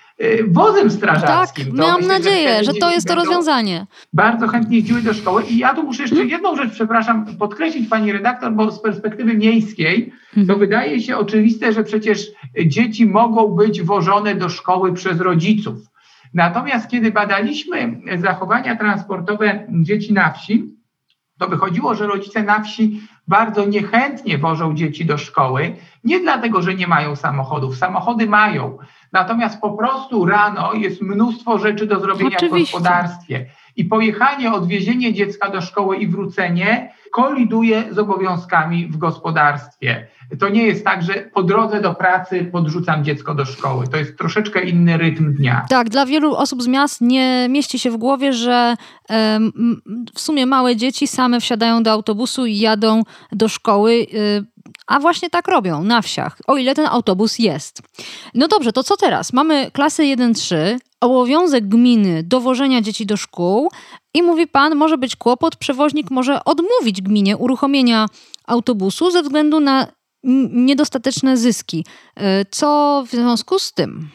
wozem 0.49 0.91
strażackim. 0.91 1.65
Tak, 1.65 1.75
miałam 1.75 2.07
nadzieję, 2.07 2.59
że, 2.59 2.65
że 2.65 2.73
to 2.81 2.91
jest 2.91 3.09
to 3.09 3.15
rozwiązanie. 3.15 3.87
Bardzo 4.13 4.49
chętnie 4.49 4.77
jeździły 4.77 5.03
do 5.03 5.15
szkoły. 5.15 5.43
I 5.43 5.59
ja 5.59 5.75
tu 5.75 5.83
muszę 5.83 6.03
jeszcze 6.03 6.25
jedną 6.25 6.57
rzecz, 6.57 6.73
przepraszam, 6.73 7.27
podkreślić 7.39 7.89
pani 7.89 8.13
redaktor, 8.13 8.53
bo 8.53 8.71
z 8.71 8.83
perspektywy 8.83 9.35
miejskiej 9.35 10.13
to 10.35 10.41
mhm. 10.41 10.59
wydaje 10.59 11.01
się 11.01 11.17
oczywiste, 11.17 11.73
że 11.73 11.85
przecież 11.85 12.27
dzieci 12.67 13.07
mogą 13.07 13.49
być 13.49 13.83
wożone 13.83 14.35
do 14.35 14.49
szkoły 14.49 14.93
przez 14.93 15.21
rodziców. 15.21 15.77
Natomiast 16.35 16.91
kiedy 16.91 17.13
badaliśmy 17.13 18.01
zachowania 18.19 18.77
transportowe 18.77 19.67
dzieci 19.83 20.13
na 20.13 20.33
wsi, 20.33 20.80
to 21.41 21.49
wychodziło, 21.49 21.95
że 21.95 22.07
rodzice 22.07 22.43
na 22.43 22.63
wsi 22.63 23.01
bardzo 23.29 23.65
niechętnie 23.65 24.39
wożą 24.39 24.75
dzieci 24.75 25.05
do 25.07 25.19
szkoły, 25.19 25.77
nie 26.05 26.21
dlatego, 26.21 26.63
że 26.63 26.75
nie 26.75 26.87
mają 26.87 27.17
samochodów. 27.17 27.77
Samochody 27.77 28.27
mają, 28.27 28.79
natomiast 29.13 29.61
po 29.61 29.71
prostu 29.71 30.27
rano 30.27 30.75
jest 30.75 31.03
mnóstwo 31.03 31.59
rzeczy 31.59 31.87
do 31.87 32.01
zrobienia 32.01 32.37
Oczywiście. 32.37 32.79
w 32.79 32.81
gospodarstwie. 32.81 33.47
I 33.77 33.85
pojechanie, 33.85 34.53
odwiezienie 34.53 35.13
dziecka 35.15 35.51
do 35.51 35.61
szkoły 35.61 35.97
i 35.97 36.07
wrócenie 36.07 36.93
koliduje 37.13 37.85
z 37.91 37.99
obowiązkami 37.99 38.87
w 38.87 38.97
gospodarstwie. 38.97 40.07
To 40.39 40.49
nie 40.49 40.67
jest 40.67 40.85
tak, 40.85 41.03
że 41.03 41.15
po 41.15 41.43
drodze 41.43 41.81
do 41.81 41.95
pracy 41.95 42.45
podrzucam 42.53 43.05
dziecko 43.05 43.35
do 43.35 43.45
szkoły. 43.45 43.89
To 43.89 43.97
jest 43.97 44.19
troszeczkę 44.19 44.63
inny 44.63 44.97
rytm 44.97 45.35
dnia. 45.35 45.67
Tak, 45.69 45.89
dla 45.89 46.07
wielu 46.07 46.35
osób 46.35 46.63
z 46.63 46.67
miast 46.67 47.01
nie 47.01 47.47
mieści 47.49 47.79
się 47.79 47.91
w 47.91 47.97
głowie, 47.97 48.33
że 48.33 48.77
w 50.15 50.21
sumie 50.21 50.47
małe 50.47 50.77
dzieci 50.77 51.07
same 51.07 51.41
wsiadają 51.41 51.83
do 51.83 51.93
autobusu 51.93 52.47
i 52.47 52.59
jadą 52.59 53.03
do 53.33 53.49
szkoły. 53.49 54.07
A 54.87 55.01
właśnie 55.01 55.31
tak 55.31 55.49
robią 55.49 55.85
na 55.85 56.03
wsiach, 56.03 56.39
o 56.47 56.57
ile 56.57 56.75
ten 56.75 56.87
autobus 56.87 57.39
jest. 57.39 57.83
No 58.35 58.49
dobrze, 58.49 58.73
to 58.73 58.83
co 58.83 58.97
teraz? 58.97 59.33
Mamy 59.33 59.71
klasę 59.71 60.03
1-3, 60.03 60.57
obowiązek 61.01 61.69
gminy 61.69 62.23
dowożenia 62.23 62.81
dzieci 62.83 63.07
do 63.07 63.17
szkół 63.17 63.71
i 64.15 64.23
mówi 64.23 64.47
pan, 64.47 64.77
może 64.77 64.99
być 64.99 65.17
kłopot, 65.17 65.57
przewoźnik 65.57 66.11
może 66.11 66.45
odmówić 66.45 67.03
gminie 67.03 67.37
uruchomienia 67.37 68.07
autobusu 68.47 69.11
ze 69.11 69.23
względu 69.23 69.61
na 69.61 69.87
niedostateczne 70.53 71.37
zyski. 71.37 71.85
E, 72.17 72.45
co 72.45 73.03
w 73.07 73.11
związku 73.11 73.59
z 73.59 73.73
tym? 73.73 74.09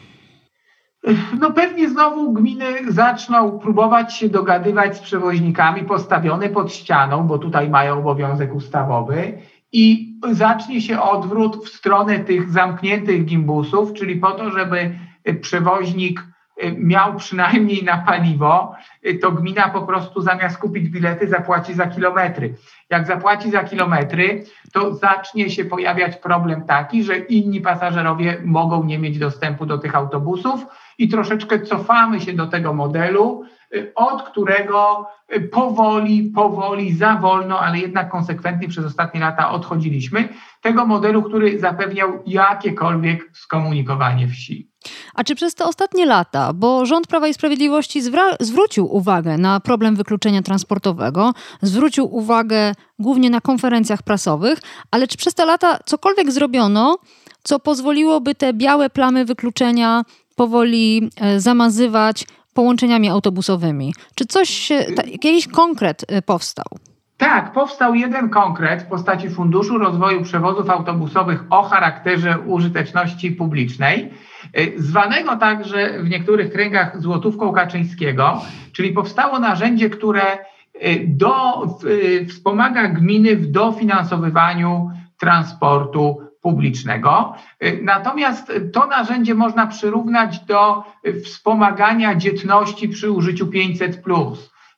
No 1.40 1.50
pewnie 1.50 1.88
znowu 1.88 2.32
gminy 2.32 2.66
zaczną 2.88 3.58
próbować 3.58 4.14
się 4.14 4.28
dogadywać 4.28 4.96
z 4.96 5.00
przewoźnikami 5.00 5.84
postawione 5.84 6.48
pod 6.48 6.72
ścianą, 6.72 7.26
bo 7.26 7.38
tutaj 7.38 7.70
mają 7.70 7.98
obowiązek 7.98 8.54
ustawowy 8.54 9.38
i 9.76 10.14
zacznie 10.32 10.80
się 10.80 11.00
odwrót 11.00 11.66
w 11.66 11.68
stronę 11.68 12.18
tych 12.18 12.50
zamkniętych 12.50 13.24
gimbusów, 13.24 13.92
czyli 13.92 14.16
po 14.16 14.30
to, 14.30 14.50
żeby 14.50 14.98
przewoźnik 15.40 16.24
miał 16.76 17.16
przynajmniej 17.16 17.84
na 17.84 17.98
paliwo, 17.98 18.74
to 19.22 19.32
gmina 19.32 19.68
po 19.68 19.82
prostu 19.82 20.22
zamiast 20.22 20.58
kupić 20.58 20.88
bilety 20.88 21.28
zapłaci 21.28 21.74
za 21.74 21.86
kilometry. 21.86 22.54
Jak 22.90 23.06
zapłaci 23.06 23.50
za 23.50 23.64
kilometry, 23.64 24.44
to 24.72 24.94
zacznie 24.94 25.50
się 25.50 25.64
pojawiać 25.64 26.16
problem 26.16 26.64
taki, 26.64 27.04
że 27.04 27.16
inni 27.16 27.60
pasażerowie 27.60 28.42
mogą 28.44 28.84
nie 28.84 28.98
mieć 28.98 29.18
dostępu 29.18 29.66
do 29.66 29.78
tych 29.78 29.94
autobusów 29.94 30.66
i 30.98 31.08
troszeczkę 31.08 31.60
cofamy 31.60 32.20
się 32.20 32.32
do 32.32 32.46
tego 32.46 32.74
modelu, 32.74 33.44
od 33.94 34.22
którego 34.22 35.06
powoli, 35.52 36.22
powoli, 36.34 36.92
za 36.92 37.14
wolno, 37.16 37.60
ale 37.60 37.78
jednak 37.78 38.10
konsekwentnie 38.10 38.68
przez 38.68 38.84
ostatnie 38.84 39.20
lata 39.20 39.50
odchodziliśmy. 39.50 40.28
Tego 40.62 40.86
modelu, 40.86 41.22
który 41.22 41.60
zapewniał 41.60 42.22
jakiekolwiek 42.26 43.30
skomunikowanie 43.32 44.28
wsi. 44.28 44.70
A 45.14 45.24
czy 45.24 45.34
przez 45.34 45.54
te 45.54 45.64
ostatnie 45.64 46.06
lata, 46.06 46.52
bo 46.52 46.86
rząd 46.86 47.06
Prawa 47.06 47.28
i 47.28 47.34
Sprawiedliwości 47.34 48.02
zwrócił 48.40 48.94
uwagę 48.94 49.38
na 49.38 49.60
problem 49.60 49.96
wykluczenia 49.96 50.42
transportowego, 50.42 51.32
zwrócił 51.62 52.14
uwagę 52.14 52.72
głównie 52.98 53.30
na 53.30 53.40
konferencjach 53.40 54.02
prasowych, 54.02 54.58
ale 54.90 55.08
czy 55.08 55.18
przez 55.18 55.34
te 55.34 55.46
lata 55.46 55.78
cokolwiek 55.86 56.32
zrobiono, 56.32 56.98
co 57.42 57.58
pozwoliłoby 57.58 58.34
te 58.34 58.52
białe 58.52 58.90
plamy 58.90 59.24
wykluczenia 59.24 60.02
powoli 60.36 61.10
e, 61.20 61.40
zamazywać 61.40 62.26
połączeniami 62.54 63.08
autobusowymi? 63.08 63.94
Czy 64.14 64.26
coś, 64.26 64.70
jakiś 65.06 65.48
konkret 65.48 66.04
e, 66.08 66.22
powstał? 66.22 66.64
Tak, 67.16 67.52
powstał 67.52 67.94
jeden 67.94 68.30
konkret 68.30 68.82
w 68.82 68.86
postaci 68.86 69.30
Funduszu 69.30 69.78
Rozwoju 69.78 70.22
Przewozów 70.22 70.70
Autobusowych 70.70 71.44
o 71.50 71.62
charakterze 71.62 72.38
użyteczności 72.38 73.32
publicznej, 73.32 74.10
y, 74.58 74.72
zwanego 74.76 75.36
także 75.36 76.02
w 76.02 76.08
niektórych 76.08 76.52
kręgach 76.52 77.00
złotówką 77.02 77.52
Kaczyńskiego, 77.52 78.42
czyli 78.72 78.92
powstało 78.92 79.38
narzędzie, 79.38 79.90
które 79.90 80.22
do, 81.06 81.62
wspomaga 82.28 82.88
gminy 82.88 83.36
w 83.36 83.46
dofinansowywaniu 83.46 84.90
transportu 85.18 86.25
publicznego. 86.46 87.34
Natomiast 87.82 88.52
to 88.72 88.86
narzędzie 88.86 89.34
można 89.34 89.66
przyrównać 89.66 90.40
do 90.40 90.84
wspomagania 91.24 92.14
dzietności 92.14 92.88
przy 92.88 93.10
użyciu 93.10 93.46
500, 93.46 94.02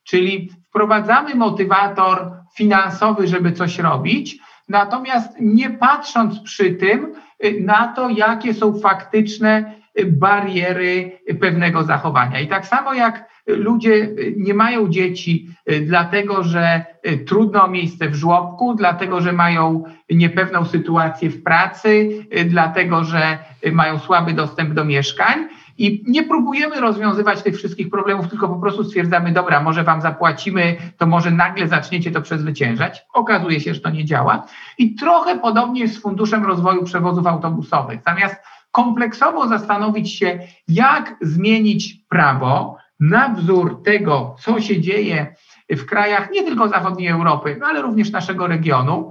czyli 0.05 0.51
wprowadzamy 0.69 1.35
motywator 1.35 2.33
finansowy, 2.57 3.27
żeby 3.27 3.53
coś 3.53 3.79
robić, 3.79 4.39
natomiast 4.69 5.37
nie 5.41 5.71
patrząc 5.71 6.41
przy 6.41 6.71
tym 6.71 7.15
y, 7.45 7.61
na 7.61 7.89
to, 7.89 8.09
jakie 8.09 8.55
są 8.55 8.81
faktyczne 8.81 9.75
y, 10.01 10.07
bariery 10.07 11.21
pewnego 11.41 11.83
zachowania. 11.83 12.41
I 12.41 12.49
tak 12.49 12.67
samo 12.67 12.95
jak 12.95 13.29
ludzie 13.49 13.95
y, 13.95 14.35
nie 14.37 14.55
mają 14.55 14.89
dzieci, 14.89 15.49
dlatego 15.83 16.43
że 16.43 16.85
trudno 17.27 17.65
o 17.65 17.69
miejsce 17.69 18.09
w 18.09 18.15
żłobku, 18.15 18.75
dlatego 18.75 19.21
że 19.21 19.33
mają 19.33 19.85
niepewną 20.11 20.65
sytuację 20.65 21.31
w 21.31 21.43
pracy, 21.43 22.09
dlatego 22.47 23.05
że 23.05 23.39
mają 23.73 23.99
słaby 23.99 24.33
dostęp 24.33 24.75
do 24.75 24.85
mieszkań, 24.85 25.49
i 25.79 26.05
nie 26.07 26.23
próbujemy 26.23 26.81
rozwiązywać 26.81 27.43
tych 27.43 27.57
wszystkich 27.57 27.91
problemów, 27.91 28.29
tylko 28.29 28.49
po 28.49 28.57
prostu 28.57 28.85
stwierdzamy, 28.85 29.33
dobra, 29.33 29.63
może 29.63 29.85
wam 29.85 30.01
zapłacimy, 30.01 30.77
to 30.97 31.07
może 31.07 31.31
nagle 31.31 31.69
zaczniecie 31.69 32.11
to 32.11 32.23
przezwyciężać. 32.23 33.07
Okazuje 33.15 33.61
się, 33.61 33.75
że 33.75 33.81
to 33.81 33.91
nie 33.91 34.05
działa. 34.05 34.47
I 34.79 34.95
trochę 34.95 35.39
podobnie 35.39 35.81
jest 35.81 35.95
z 35.95 36.03
Funduszem 36.03 36.45
Rozwoju 36.45 36.85
Przewozów 36.85 37.27
Autobusowych. 37.27 38.01
Zamiast 38.07 38.37
kompleksowo 38.73 39.49
zastanowić 39.49 40.15
się, 40.15 40.39
jak 40.69 41.17
zmienić 41.21 41.95
prawo 42.09 42.77
na 43.01 43.29
wzór 43.29 43.83
tego, 43.83 44.37
co 44.41 44.61
się 44.61 44.81
dzieje 44.81 45.35
w 45.71 45.87
krajach 45.87 46.31
nie 46.31 46.45
tylko 46.45 46.69
zachodniej 46.69 47.09
Europy, 47.09 47.57
no 47.61 47.67
ale 47.67 47.83
również 47.83 48.11
naszego 48.11 48.47
regionu, 48.47 49.09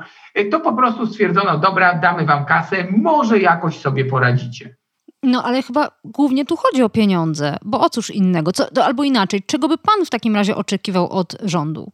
to 0.51 0.59
po 0.59 0.73
prostu 0.73 1.07
stwierdzono, 1.07 1.57
dobra, 1.57 1.93
damy 1.93 2.25
wam 2.25 2.45
kasę, 2.45 2.87
może 2.97 3.39
jakoś 3.39 3.77
sobie 3.77 4.05
poradzicie. 4.05 4.75
No 5.23 5.43
ale 5.43 5.61
chyba 5.61 5.91
głównie 6.03 6.45
tu 6.45 6.55
chodzi 6.57 6.83
o 6.83 6.89
pieniądze, 6.89 7.57
bo 7.65 7.81
o 7.81 7.89
cóż 7.89 8.09
innego? 8.09 8.51
Co, 8.51 8.67
albo 8.85 9.03
inaczej, 9.03 9.43
czego 9.47 9.67
by 9.67 9.77
pan 9.77 10.05
w 10.05 10.09
takim 10.09 10.35
razie 10.35 10.55
oczekiwał 10.55 11.09
od 11.09 11.37
rządu? 11.43 11.91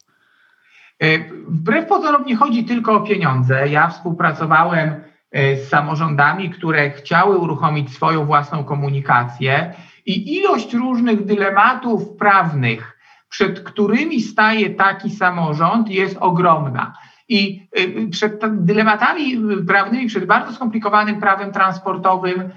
E, 0.99 1.19
wbrew 1.47 1.87
pozorom 1.87 2.25
nie 2.25 2.35
chodzi 2.35 2.63
tylko 2.63 2.93
o 2.93 3.01
pieniądze. 3.01 3.67
Ja 3.67 3.87
współpracowałem 3.87 5.03
e, 5.31 5.57
z 5.57 5.69
samorządami, 5.69 6.49
które 6.49 6.91
chciały 6.91 7.37
uruchomić 7.37 7.93
swoją 7.93 8.25
własną 8.25 8.63
komunikację 8.63 9.73
i 10.05 10.37
ilość 10.37 10.73
różnych 10.73 11.25
dylematów 11.25 12.15
prawnych, 12.17 12.97
przed 13.29 13.59
którymi 13.59 14.21
staje 14.21 14.69
taki 14.69 15.09
samorząd, 15.09 15.89
jest 15.89 16.17
ogromna. 16.19 16.93
I 17.29 17.67
e, 17.71 18.07
przed 18.07 18.41
dylematami 18.65 19.41
prawnymi, 19.67 20.07
przed 20.07 20.25
bardzo 20.25 20.53
skomplikowanym 20.53 21.19
prawem 21.19 21.51
transportowym, 21.51 22.49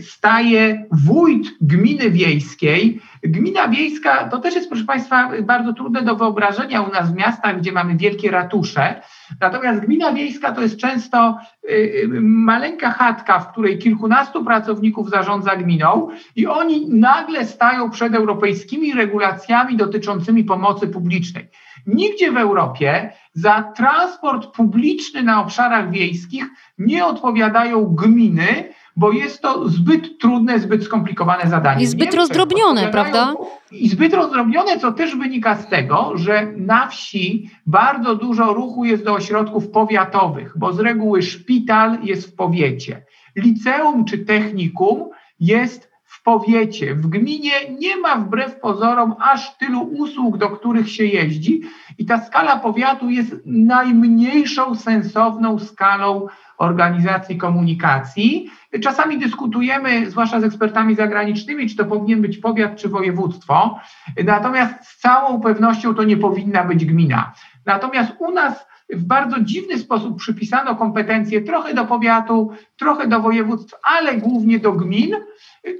staje 0.00 0.86
wójt 0.92 1.46
gminy 1.60 2.10
wiejskiej. 2.10 3.00
Gmina 3.22 3.68
wiejska 3.68 4.28
to 4.28 4.38
też 4.38 4.54
jest, 4.54 4.68
proszę 4.68 4.84
Państwa, 4.84 5.30
bardzo 5.42 5.72
trudne 5.72 6.02
do 6.02 6.16
wyobrażenia 6.16 6.82
u 6.82 6.92
nas 6.92 7.12
w 7.12 7.16
miastach, 7.16 7.58
gdzie 7.58 7.72
mamy 7.72 7.96
wielkie 7.96 8.30
ratusze. 8.30 9.02
Natomiast 9.40 9.80
gmina 9.80 10.12
wiejska 10.12 10.52
to 10.52 10.62
jest 10.62 10.76
często 10.76 11.38
e, 11.68 11.72
maleńka 12.20 12.90
chatka, 12.90 13.40
w 13.40 13.52
której 13.52 13.78
kilkunastu 13.78 14.44
pracowników 14.44 15.10
zarządza 15.10 15.56
gminą 15.56 16.08
i 16.36 16.46
oni 16.46 16.88
nagle 16.88 17.46
stają 17.46 17.90
przed 17.90 18.14
europejskimi 18.14 18.92
regulacjami 18.92 19.76
dotyczącymi 19.76 20.44
pomocy 20.44 20.88
publicznej. 20.88 21.48
Nigdzie 21.86 22.32
w 22.32 22.36
Europie 22.36 23.12
za 23.34 23.62
transport 23.76 24.46
publiczny 24.46 25.22
na 25.22 25.40
obszarach 25.40 25.90
wiejskich 25.90 26.44
nie 26.78 27.06
odpowiadają 27.06 27.84
gminy, 27.84 28.74
bo 28.96 29.12
jest 29.12 29.42
to 29.42 29.68
zbyt 29.68 30.18
trudne, 30.18 30.60
zbyt 30.60 30.84
skomplikowane 30.84 31.50
zadanie. 31.50 31.82
I 31.82 31.86
zbyt 31.86 32.14
rozdrobnione, 32.14 32.88
prawda? 32.88 33.34
I 33.72 33.88
zbyt 33.88 34.14
rozdrobnione, 34.14 34.78
co 34.78 34.92
też 34.92 35.16
wynika 35.16 35.56
z 35.56 35.68
tego, 35.68 36.12
że 36.14 36.52
na 36.56 36.86
wsi 36.86 37.50
bardzo 37.66 38.14
dużo 38.14 38.52
ruchu 38.52 38.84
jest 38.84 39.04
do 39.04 39.12
ośrodków 39.12 39.68
powiatowych, 39.68 40.58
bo 40.58 40.72
z 40.72 40.80
reguły 40.80 41.22
szpital 41.22 41.98
jest 42.02 42.30
w 42.30 42.34
powiecie. 42.34 43.04
Liceum 43.36 44.04
czy 44.04 44.18
technikum 44.18 45.10
jest 45.40 45.96
w 46.04 46.22
powiecie. 46.22 46.94
W 46.94 47.06
gminie 47.06 47.52
nie 47.78 47.96
ma 47.96 48.16
wbrew 48.16 48.60
pozorom 48.60 49.14
aż 49.20 49.58
tylu 49.58 49.80
usług, 49.82 50.38
do 50.38 50.50
których 50.50 50.90
się 50.92 51.04
jeździ, 51.04 51.62
i 51.98 52.06
ta 52.06 52.20
skala 52.20 52.56
powiatu 52.56 53.10
jest 53.10 53.36
najmniejszą 53.46 54.74
sensowną 54.74 55.58
skalą 55.58 56.26
organizacji 56.58 57.36
komunikacji. 57.36 58.50
Czasami 58.82 59.18
dyskutujemy, 59.18 60.10
zwłaszcza 60.10 60.40
z 60.40 60.44
ekspertami 60.44 60.94
zagranicznymi, 60.94 61.68
czy 61.68 61.76
to 61.76 61.84
powinien 61.84 62.22
być 62.22 62.38
powiat, 62.38 62.76
czy 62.76 62.88
województwo, 62.88 63.80
natomiast 64.24 64.74
z 64.88 64.98
całą 64.98 65.40
pewnością 65.40 65.94
to 65.94 66.04
nie 66.04 66.16
powinna 66.16 66.64
być 66.64 66.84
gmina. 66.84 67.32
Natomiast 67.66 68.12
u 68.18 68.30
nas 68.30 68.66
w 68.90 69.04
bardzo 69.04 69.40
dziwny 69.40 69.78
sposób 69.78 70.18
przypisano 70.18 70.76
kompetencje 70.76 71.40
trochę 71.40 71.74
do 71.74 71.84
powiatu, 71.84 72.50
trochę 72.76 73.08
do 73.08 73.20
województw, 73.20 73.74
ale 73.82 74.16
głównie 74.16 74.58
do 74.58 74.72
gmin, 74.72 75.16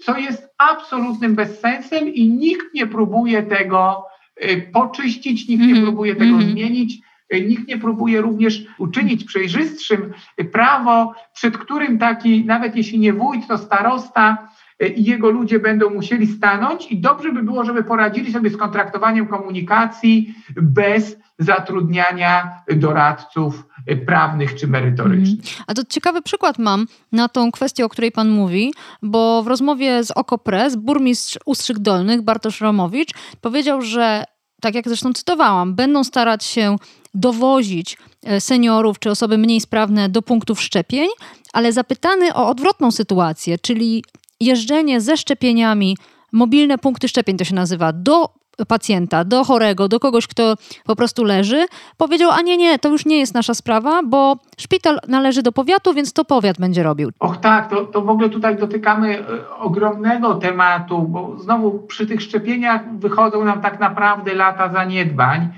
co 0.03 0.19
jest 0.19 0.55
absolutnym 0.59 1.35
bezsensem 1.35 2.09
i 2.09 2.29
nikt 2.29 2.75
nie 2.75 2.87
próbuje 2.87 3.43
tego 3.43 4.07
y, 4.45 4.71
poczyścić, 4.73 5.49
nikt 5.49 5.63
nie 5.63 5.69
mhm. 5.69 5.87
próbuje 5.87 6.15
tego 6.15 6.35
mm 6.35 6.41
-hmm. 6.41 6.51
zmienić. 6.51 7.06
Nikt 7.33 7.69
nie 7.69 7.79
próbuje 7.79 8.21
również 8.21 8.65
uczynić 8.79 9.25
przejrzystszym 9.25 10.13
prawo, 10.53 11.15
przed 11.33 11.59
którym 11.59 11.99
taki, 11.99 12.45
nawet 12.45 12.77
jeśli 12.77 12.99
nie 12.99 13.13
wójt, 13.13 13.47
to 13.49 13.59
starosta 13.59 14.49
i 14.97 15.05
jego 15.05 15.31
ludzie 15.31 15.59
będą 15.59 15.91
musieli 15.91 16.27
stanąć 16.27 16.87
i 16.93 17.01
dobrze 17.01 17.33
by 17.33 17.43
było, 17.43 17.65
żeby 17.65 17.85
poradzili 17.85 18.33
sobie 18.33 18.51
z 18.51 18.57
kontraktowaniem 18.57 19.27
komunikacji 19.27 20.35
bez 20.57 21.17
zatrudniania 21.39 22.51
doradców 22.77 23.67
prawnych 24.07 24.55
czy 24.55 24.67
merytorycznych. 24.67 25.51
Mhm. 25.51 25.65
A 25.67 25.75
to 25.75 25.83
ciekawy 25.85 26.23
przykład 26.23 26.59
mam 26.59 26.87
na 27.13 27.29
tą 27.29 27.53
kwestię, 27.53 27.85
o 27.85 27.89
której 27.89 28.13
pan 28.13 28.31
mówi, 28.31 28.73
bo 29.03 29.43
w 29.43 29.47
rozmowie 29.47 30.05
z 30.05 30.11
Okopres 30.11 30.77
burmistrz 30.77 31.39
Ustrzyk 31.45 31.79
Dolnych 31.79 32.23
Bartosz 32.23 32.61
Romowicz 32.61 33.11
powiedział, 33.41 33.83
że 33.83 34.25
tak 34.61 34.75
jak 34.75 34.89
zresztą 34.89 35.13
cytowałam, 35.13 35.75
będą 35.75 36.05
starać 36.05 36.45
się 36.45 36.77
dowozić 37.17 37.99
e, 38.25 38.41
seniorów 38.41 38.99
czy 38.99 39.11
osoby 39.11 39.39
mniej 39.39 39.61
sprawne 39.61 40.09
do 40.09 40.23
punktów 40.23 40.61
szczepień, 40.61 41.09
ale 41.53 41.73
zapytany 41.73 42.35
o 42.35 42.49
odwrotną 42.49 42.91
sytuację, 42.91 43.59
czyli 43.59 44.05
jeżdżenie 44.41 45.01
ze 45.01 45.17
szczepieniami, 45.17 45.97
mobilne 46.33 46.79
punkty 46.79 47.09
szczepień 47.09 47.37
to 47.37 47.45
się 47.45 47.55
nazywa, 47.55 47.93
do 47.93 48.29
pacjenta, 48.69 49.25
do 49.25 49.45
chorego, 49.45 49.89
do 49.89 50.01
kogoś, 50.01 50.27
kto 50.27 50.55
po 50.85 50.97
prostu 50.97 51.25
leży, 51.25 51.67
powiedział, 51.97 52.31
a 52.31 52.43
nie, 52.43 52.57
nie, 52.57 52.79
to 52.79 52.89
już 52.89 53.07
nie 53.07 53.19
jest 53.19 53.35
nasza 53.35 53.55
sprawa, 53.55 54.03
bo 54.03 54.37
szpital 54.59 54.99
należy 55.09 55.43
do 55.43 55.53
powiatu, 55.53 55.95
więc 55.95 56.13
to 56.13 56.25
powiat 56.25 56.59
będzie 56.59 56.83
robił. 56.83 57.11
Och 57.21 57.37
tak, 57.37 57.71
to, 57.71 57.85
to 57.85 58.03
w 58.03 58.09
ogóle 58.09 58.29
tutaj 58.29 58.57
dotykamy 58.57 59.19
e, 59.19 59.25
ogromnego 59.59 60.35
tematu, 60.35 61.03
bo 61.03 61.39
znowu 61.39 61.79
przy 61.79 62.07
tych 62.07 62.23
szczepieniach 62.23 62.99
wychodzą 62.99 63.45
nam 63.45 63.61
tak 63.61 63.81
naprawdę 63.81 64.35
lata 64.35 64.73
zaniedbań 64.73 65.49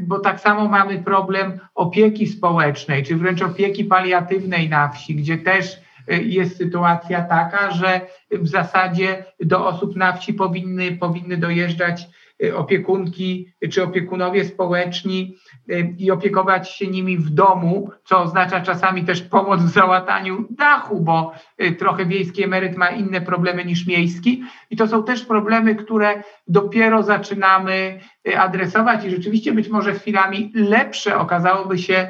bo 0.00 0.18
tak 0.18 0.40
samo 0.40 0.68
mamy 0.68 1.02
problem 1.02 1.60
opieki 1.74 2.26
społecznej, 2.26 3.02
czy 3.02 3.16
wręcz 3.16 3.42
opieki 3.42 3.84
paliatywnej 3.84 4.68
na 4.68 4.88
wsi, 4.88 5.14
gdzie 5.14 5.38
też 5.38 5.80
e, 6.08 6.22
jest 6.22 6.56
sytuacja 6.56 7.22
taka, 7.22 7.70
że 7.70 8.00
w 8.30 8.48
zasadzie 8.48 9.24
do 9.40 9.66
osób 9.66 9.96
na 9.96 10.12
wsi 10.12 10.34
powinny, 10.34 10.92
powinny 10.92 11.36
dojeżdżać 11.36 12.02
y, 12.02 12.23
opiekunki 12.54 13.54
czy 13.70 13.82
opiekunowie 13.82 14.44
społeczni 14.44 15.36
y, 15.70 15.94
i 15.98 16.10
opiekować 16.10 16.70
się 16.70 16.86
nimi 16.86 17.18
w 17.18 17.30
domu, 17.30 17.90
co 18.04 18.22
oznacza 18.22 18.60
czasami 18.60 19.04
też 19.04 19.22
pomoc 19.22 19.60
w 19.60 19.68
załataniu 19.68 20.46
dachu, 20.50 21.00
bo 21.00 21.32
trochę 21.78 22.06
wiejski 22.06 22.44
emeryt 22.44 22.76
ma 22.76 22.88
inne 22.88 23.20
problemy 23.20 23.64
niż 23.64 23.86
miejski 23.86 24.42
i 24.70 24.76
to 24.76 24.88
są 24.88 25.04
też 25.04 25.24
problemy, 25.24 25.74
które 25.74 26.22
dopiero 26.48 27.02
zaczynamy 27.02 28.00
adresować 28.36 29.04
i 29.04 29.10
rzeczywiście 29.10 29.52
być 29.52 29.68
może 29.68 29.94
chwilami 29.94 30.52
lepsze 30.54 31.18
okazałoby 31.18 31.78
się 31.78 32.08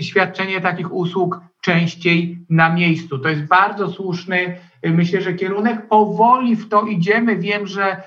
świadczenie 0.00 0.60
takich 0.60 0.92
usług 0.92 1.40
częściej 1.60 2.38
na 2.50 2.74
miejscu. 2.74 3.18
To 3.18 3.28
jest 3.28 3.46
bardzo 3.46 3.90
słuszny, 3.90 4.56
myślę, 4.84 5.20
że 5.20 5.34
kierunek. 5.34 5.88
Powoli 5.88 6.56
w 6.56 6.68
to 6.68 6.82
idziemy. 6.82 7.36
Wiem, 7.36 7.66
że 7.66 8.02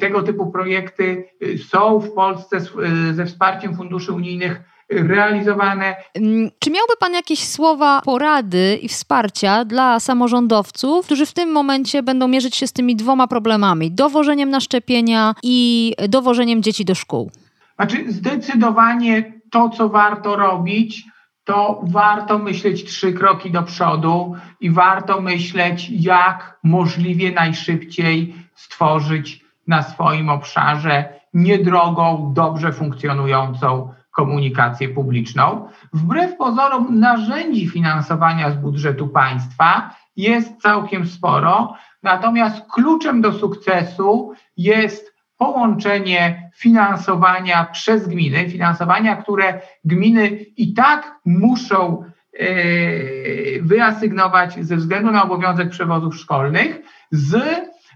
tego 0.00 0.22
typu 0.22 0.50
projekty 0.50 1.24
e, 1.40 1.58
są 1.58 1.98
w 1.98 2.12
Polsce 2.12 2.56
e, 2.56 3.14
ze 3.14 3.26
wsparciem 3.26 3.76
funduszy 3.76 4.12
unijnych 4.12 4.60
realizowane. 4.90 5.94
Mm, 6.14 6.50
czy 6.58 6.70
miałby 6.70 6.92
Pan 7.00 7.12
jakieś 7.12 7.48
słowa 7.48 8.00
porady 8.04 8.78
i 8.82 8.88
wsparcia 8.88 9.64
dla 9.64 10.00
samorządowców, 10.00 11.06
którzy 11.06 11.26
w 11.26 11.32
tym 11.32 11.52
momencie 11.52 12.02
będą 12.02 12.28
mierzyć 12.28 12.56
się 12.56 12.66
z 12.66 12.72
tymi 12.72 12.96
dwoma 12.96 13.26
problemami: 13.26 13.92
dowożeniem 13.92 14.50
na 14.50 14.60
szczepienia 14.60 15.34
i 15.42 15.94
dowożeniem 16.08 16.62
dzieci 16.62 16.84
do 16.84 16.94
szkół? 16.94 17.30
Znaczy, 17.76 18.12
zdecydowanie 18.12 19.40
to, 19.50 19.68
co 19.68 19.88
warto 19.88 20.36
robić, 20.36 21.04
to 21.44 21.80
warto 21.82 22.38
myśleć 22.38 22.84
trzy 22.84 23.12
kroki 23.12 23.50
do 23.50 23.62
przodu 23.62 24.34
i 24.60 24.70
warto 24.70 25.20
myśleć, 25.20 25.90
jak 25.90 26.58
możliwie 26.64 27.32
najszybciej 27.32 28.34
stworzyć 28.60 29.44
na 29.66 29.82
swoim 29.82 30.28
obszarze 30.28 31.20
niedrogą, 31.34 32.32
dobrze 32.34 32.72
funkcjonującą 32.72 33.92
komunikację 34.10 34.88
publiczną. 34.88 35.68
Wbrew 35.92 36.36
pozorom 36.36 37.00
narzędzi 37.00 37.68
finansowania 37.68 38.50
z 38.50 38.56
budżetu 38.56 39.08
państwa 39.08 39.94
jest 40.16 40.60
całkiem 40.60 41.06
sporo, 41.06 41.74
natomiast 42.02 42.62
kluczem 42.72 43.20
do 43.20 43.32
sukcesu 43.32 44.32
jest 44.56 45.14
połączenie 45.36 46.50
finansowania 46.54 47.64
przez 47.64 48.08
gminy, 48.08 48.50
finansowania, 48.50 49.16
które 49.16 49.60
gminy 49.84 50.26
i 50.56 50.74
tak 50.74 51.20
muszą 51.24 52.04
e, 52.38 52.46
wyasygnować 53.62 54.64
ze 54.64 54.76
względu 54.76 55.10
na 55.10 55.22
obowiązek 55.24 55.70
przewozów 55.70 56.16
szkolnych 56.16 56.80
z 57.10 57.40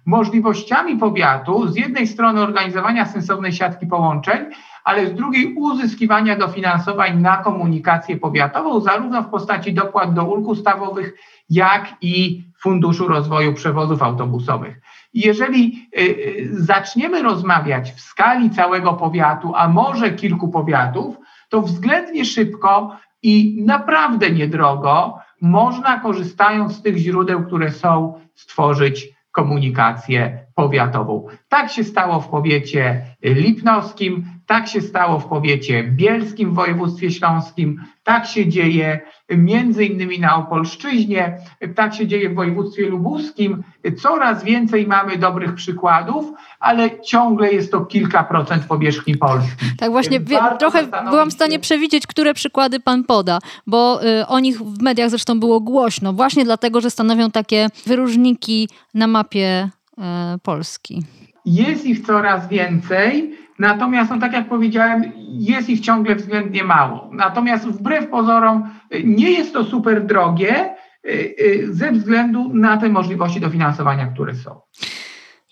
możliwościami 0.07 0.97
powiatu, 0.97 1.69
z 1.69 1.77
jednej 1.77 2.07
strony 2.07 2.41
organizowania 2.41 3.07
sensownej 3.07 3.53
siatki 3.53 3.87
połączeń, 3.87 4.47
ale 4.85 5.07
z 5.07 5.15
drugiej 5.15 5.55
uzyskiwania 5.55 6.37
dofinansowań 6.37 7.21
na 7.21 7.37
komunikację 7.37 8.17
powiatową, 8.17 8.81
zarówno 8.81 9.23
w 9.23 9.29
postaci 9.29 9.75
dopłat 9.75 10.15
do 10.15 10.25
ulg 10.25 10.49
ustawowych, 10.49 11.15
jak 11.51 11.97
i 12.01 12.45
Funduszu 12.61 13.09
Rozwoju 13.09 13.55
Przewozów 13.55 14.03
Autobusowych. 14.03 14.81
Jeżeli 15.15 15.89
y, 15.99 16.01
y, 16.01 16.49
zaczniemy 16.51 17.23
rozmawiać 17.23 17.93
w 17.93 18.01
skali 18.01 18.51
całego 18.51 18.93
powiatu, 18.93 19.53
a 19.57 19.69
może 19.69 20.11
kilku 20.11 20.49
powiatów, 20.49 21.17
to 21.49 21.63
względnie 21.63 22.25
szybko 22.25 22.97
i 23.23 23.63
naprawdę 23.67 24.31
niedrogo 24.31 25.19
można, 25.41 26.01
korzystając 26.01 26.77
z 26.77 26.83
tych 26.83 26.97
źródeł, 26.97 27.45
które 27.45 27.71
są, 27.71 28.21
stworzyć 28.35 29.14
komunikację 29.35 30.47
powiatową. 30.55 31.27
Tak 31.49 31.71
się 31.71 31.85
stało 31.85 32.21
w 32.21 32.29
powiecie 32.29 33.07
lipnowskim, 33.23 34.25
tak 34.47 34.69
się 34.69 34.81
stało 34.81 35.19
w 35.19 35.27
powiecie 35.27 35.85
bielskim 35.85 36.51
w 36.51 36.55
województwie 36.55 37.11
śląskim, 37.11 37.81
tak 38.05 38.27
się 38.27 38.49
dzieje 38.49 39.01
między 39.31 39.85
innymi 39.85 40.21
na 40.21 40.37
Opolszczyźnie, 40.37 41.39
tak 41.75 41.95
się 41.95 42.07
dzieje 42.07 42.31
w 42.31 42.35
województwie 42.35 42.89
lubuskim. 42.89 43.63
Coraz 44.03 44.45
więcej 44.45 44.87
mamy 44.87 45.19
dobrych 45.19 45.55
przykładów, 45.55 46.33
ale 46.61 47.01
ciągle 47.01 47.53
jest 47.53 47.73
to 47.73 47.81
kilka 47.81 48.25
procent 48.25 48.65
powierzchni 48.65 49.17
Polski. 49.17 49.51
Tak 49.79 49.91
właśnie, 49.91 50.21
wie, 50.21 50.39
trochę 50.59 50.87
byłam 51.11 51.31
w 51.31 51.33
stanie 51.33 51.59
przewidzieć, 51.59 52.07
które 52.07 52.35
przykłady 52.35 52.81
pan 52.81 53.05
poda, 53.05 53.39
bo 53.67 54.01
y, 54.05 54.27
o 54.27 54.41
nich 54.41 54.59
w 54.59 54.83
mediach 54.83 55.11
zresztą 55.11 55.41
było 55.41 55.61
głośno, 55.61 56.13
właśnie 56.13 56.45
dlatego, 56.45 56.81
że 56.81 56.91
stanowią 56.91 57.31
takie 57.31 57.69
wyróżniki 57.87 58.69
na 58.95 59.07
mapie 59.07 59.71
y, 59.93 60.39
Polski. 60.43 61.03
Jest 61.45 61.87
ich 61.87 62.07
coraz 62.07 62.49
więcej. 62.49 63.44
Natomiast, 63.59 64.11
no, 64.11 64.19
tak 64.19 64.33
jak 64.33 64.49
powiedziałem, 64.49 65.13
jest 65.29 65.69
ich 65.69 65.81
ciągle 65.81 66.15
względnie 66.15 66.65
mało. 66.65 67.11
Natomiast 67.13 67.69
wbrew 67.69 68.09
pozorom 68.09 68.71
nie 69.05 69.31
jest 69.31 69.53
to 69.53 69.65
super 69.65 70.07
drogie 70.07 70.75
y, 71.07 71.35
y, 71.41 71.75
ze 71.75 71.93
względu 71.93 72.55
na 72.55 72.77
te 72.77 72.89
możliwości 72.89 73.41
dofinansowania, 73.41 74.07
które 74.07 74.35
są. 74.35 74.61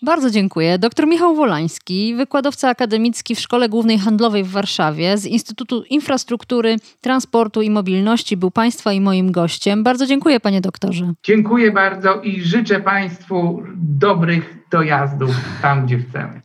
Bardzo 0.05 0.29
dziękuję. 0.29 0.79
Dr 0.79 1.07
Michał 1.07 1.35
Wolański, 1.35 2.15
wykładowca 2.15 2.69
akademicki 2.69 3.35
w 3.35 3.39
Szkole 3.39 3.69
Głównej 3.69 3.99
Handlowej 3.99 4.43
w 4.43 4.51
Warszawie 4.51 5.17
z 5.17 5.25
Instytutu 5.25 5.83
Infrastruktury, 5.89 6.75
Transportu 7.01 7.61
i 7.61 7.69
Mobilności 7.69 8.37
był 8.37 8.51
Państwa 8.51 8.93
i 8.93 9.01
moim 9.01 9.31
gościem. 9.31 9.83
Bardzo 9.83 10.05
dziękuję 10.05 10.39
panie 10.39 10.61
doktorze. 10.61 11.13
Dziękuję 11.23 11.71
bardzo 11.71 12.21
i 12.21 12.41
życzę 12.41 12.79
Państwu 12.79 13.63
dobrych 13.75 14.57
dojazdów 14.71 15.29
tam, 15.61 15.85
gdzie 15.85 15.97
chcemy. 15.97 16.41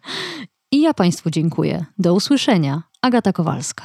I 0.78 0.80
ja 0.80 0.94
Państwu 0.94 1.30
dziękuję. 1.30 1.84
Do 1.98 2.14
usłyszenia. 2.14 2.82
Agata 3.02 3.32
Kowalska. 3.32 3.84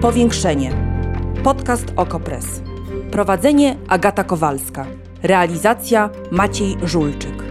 Powiększenie. 0.00 0.72
Podcast 1.44 1.84
Okopres. 1.96 2.46
Prowadzenie 3.10 3.76
Agata 3.88 4.24
Kowalska. 4.24 4.86
Realizacja 5.22 6.10
Maciej 6.30 6.76
Żulczyk. 6.82 7.44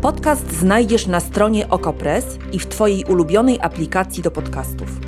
Podcast 0.00 0.52
znajdziesz 0.52 1.06
na 1.06 1.20
stronie 1.20 1.68
Okopres 1.68 2.24
i 2.52 2.58
w 2.58 2.66
Twojej 2.66 3.04
ulubionej 3.04 3.60
aplikacji 3.60 4.22
do 4.22 4.30
podcastów. 4.30 5.00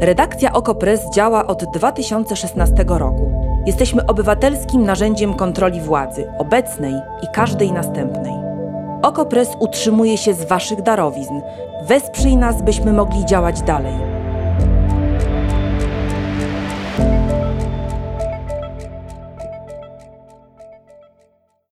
Redakcja 0.00 0.52
Okopres 0.52 1.00
działa 1.14 1.46
od 1.46 1.64
2016 1.74 2.84
roku. 2.88 3.32
Jesteśmy 3.66 4.06
obywatelskim 4.06 4.84
narzędziem 4.84 5.34
kontroli 5.34 5.80
władzy, 5.80 6.32
obecnej 6.38 6.94
i 7.22 7.26
każdej 7.34 7.72
następnej. 7.72 8.45
Okopres 9.02 9.48
utrzymuje 9.58 10.18
się 10.18 10.34
z 10.34 10.44
Waszych 10.44 10.82
darowizn. 10.82 11.40
Wesprzyj 11.82 12.36
nas, 12.36 12.62
byśmy 12.62 12.92
mogli 12.92 13.24
działać 13.24 13.62
dalej. 13.62 14.15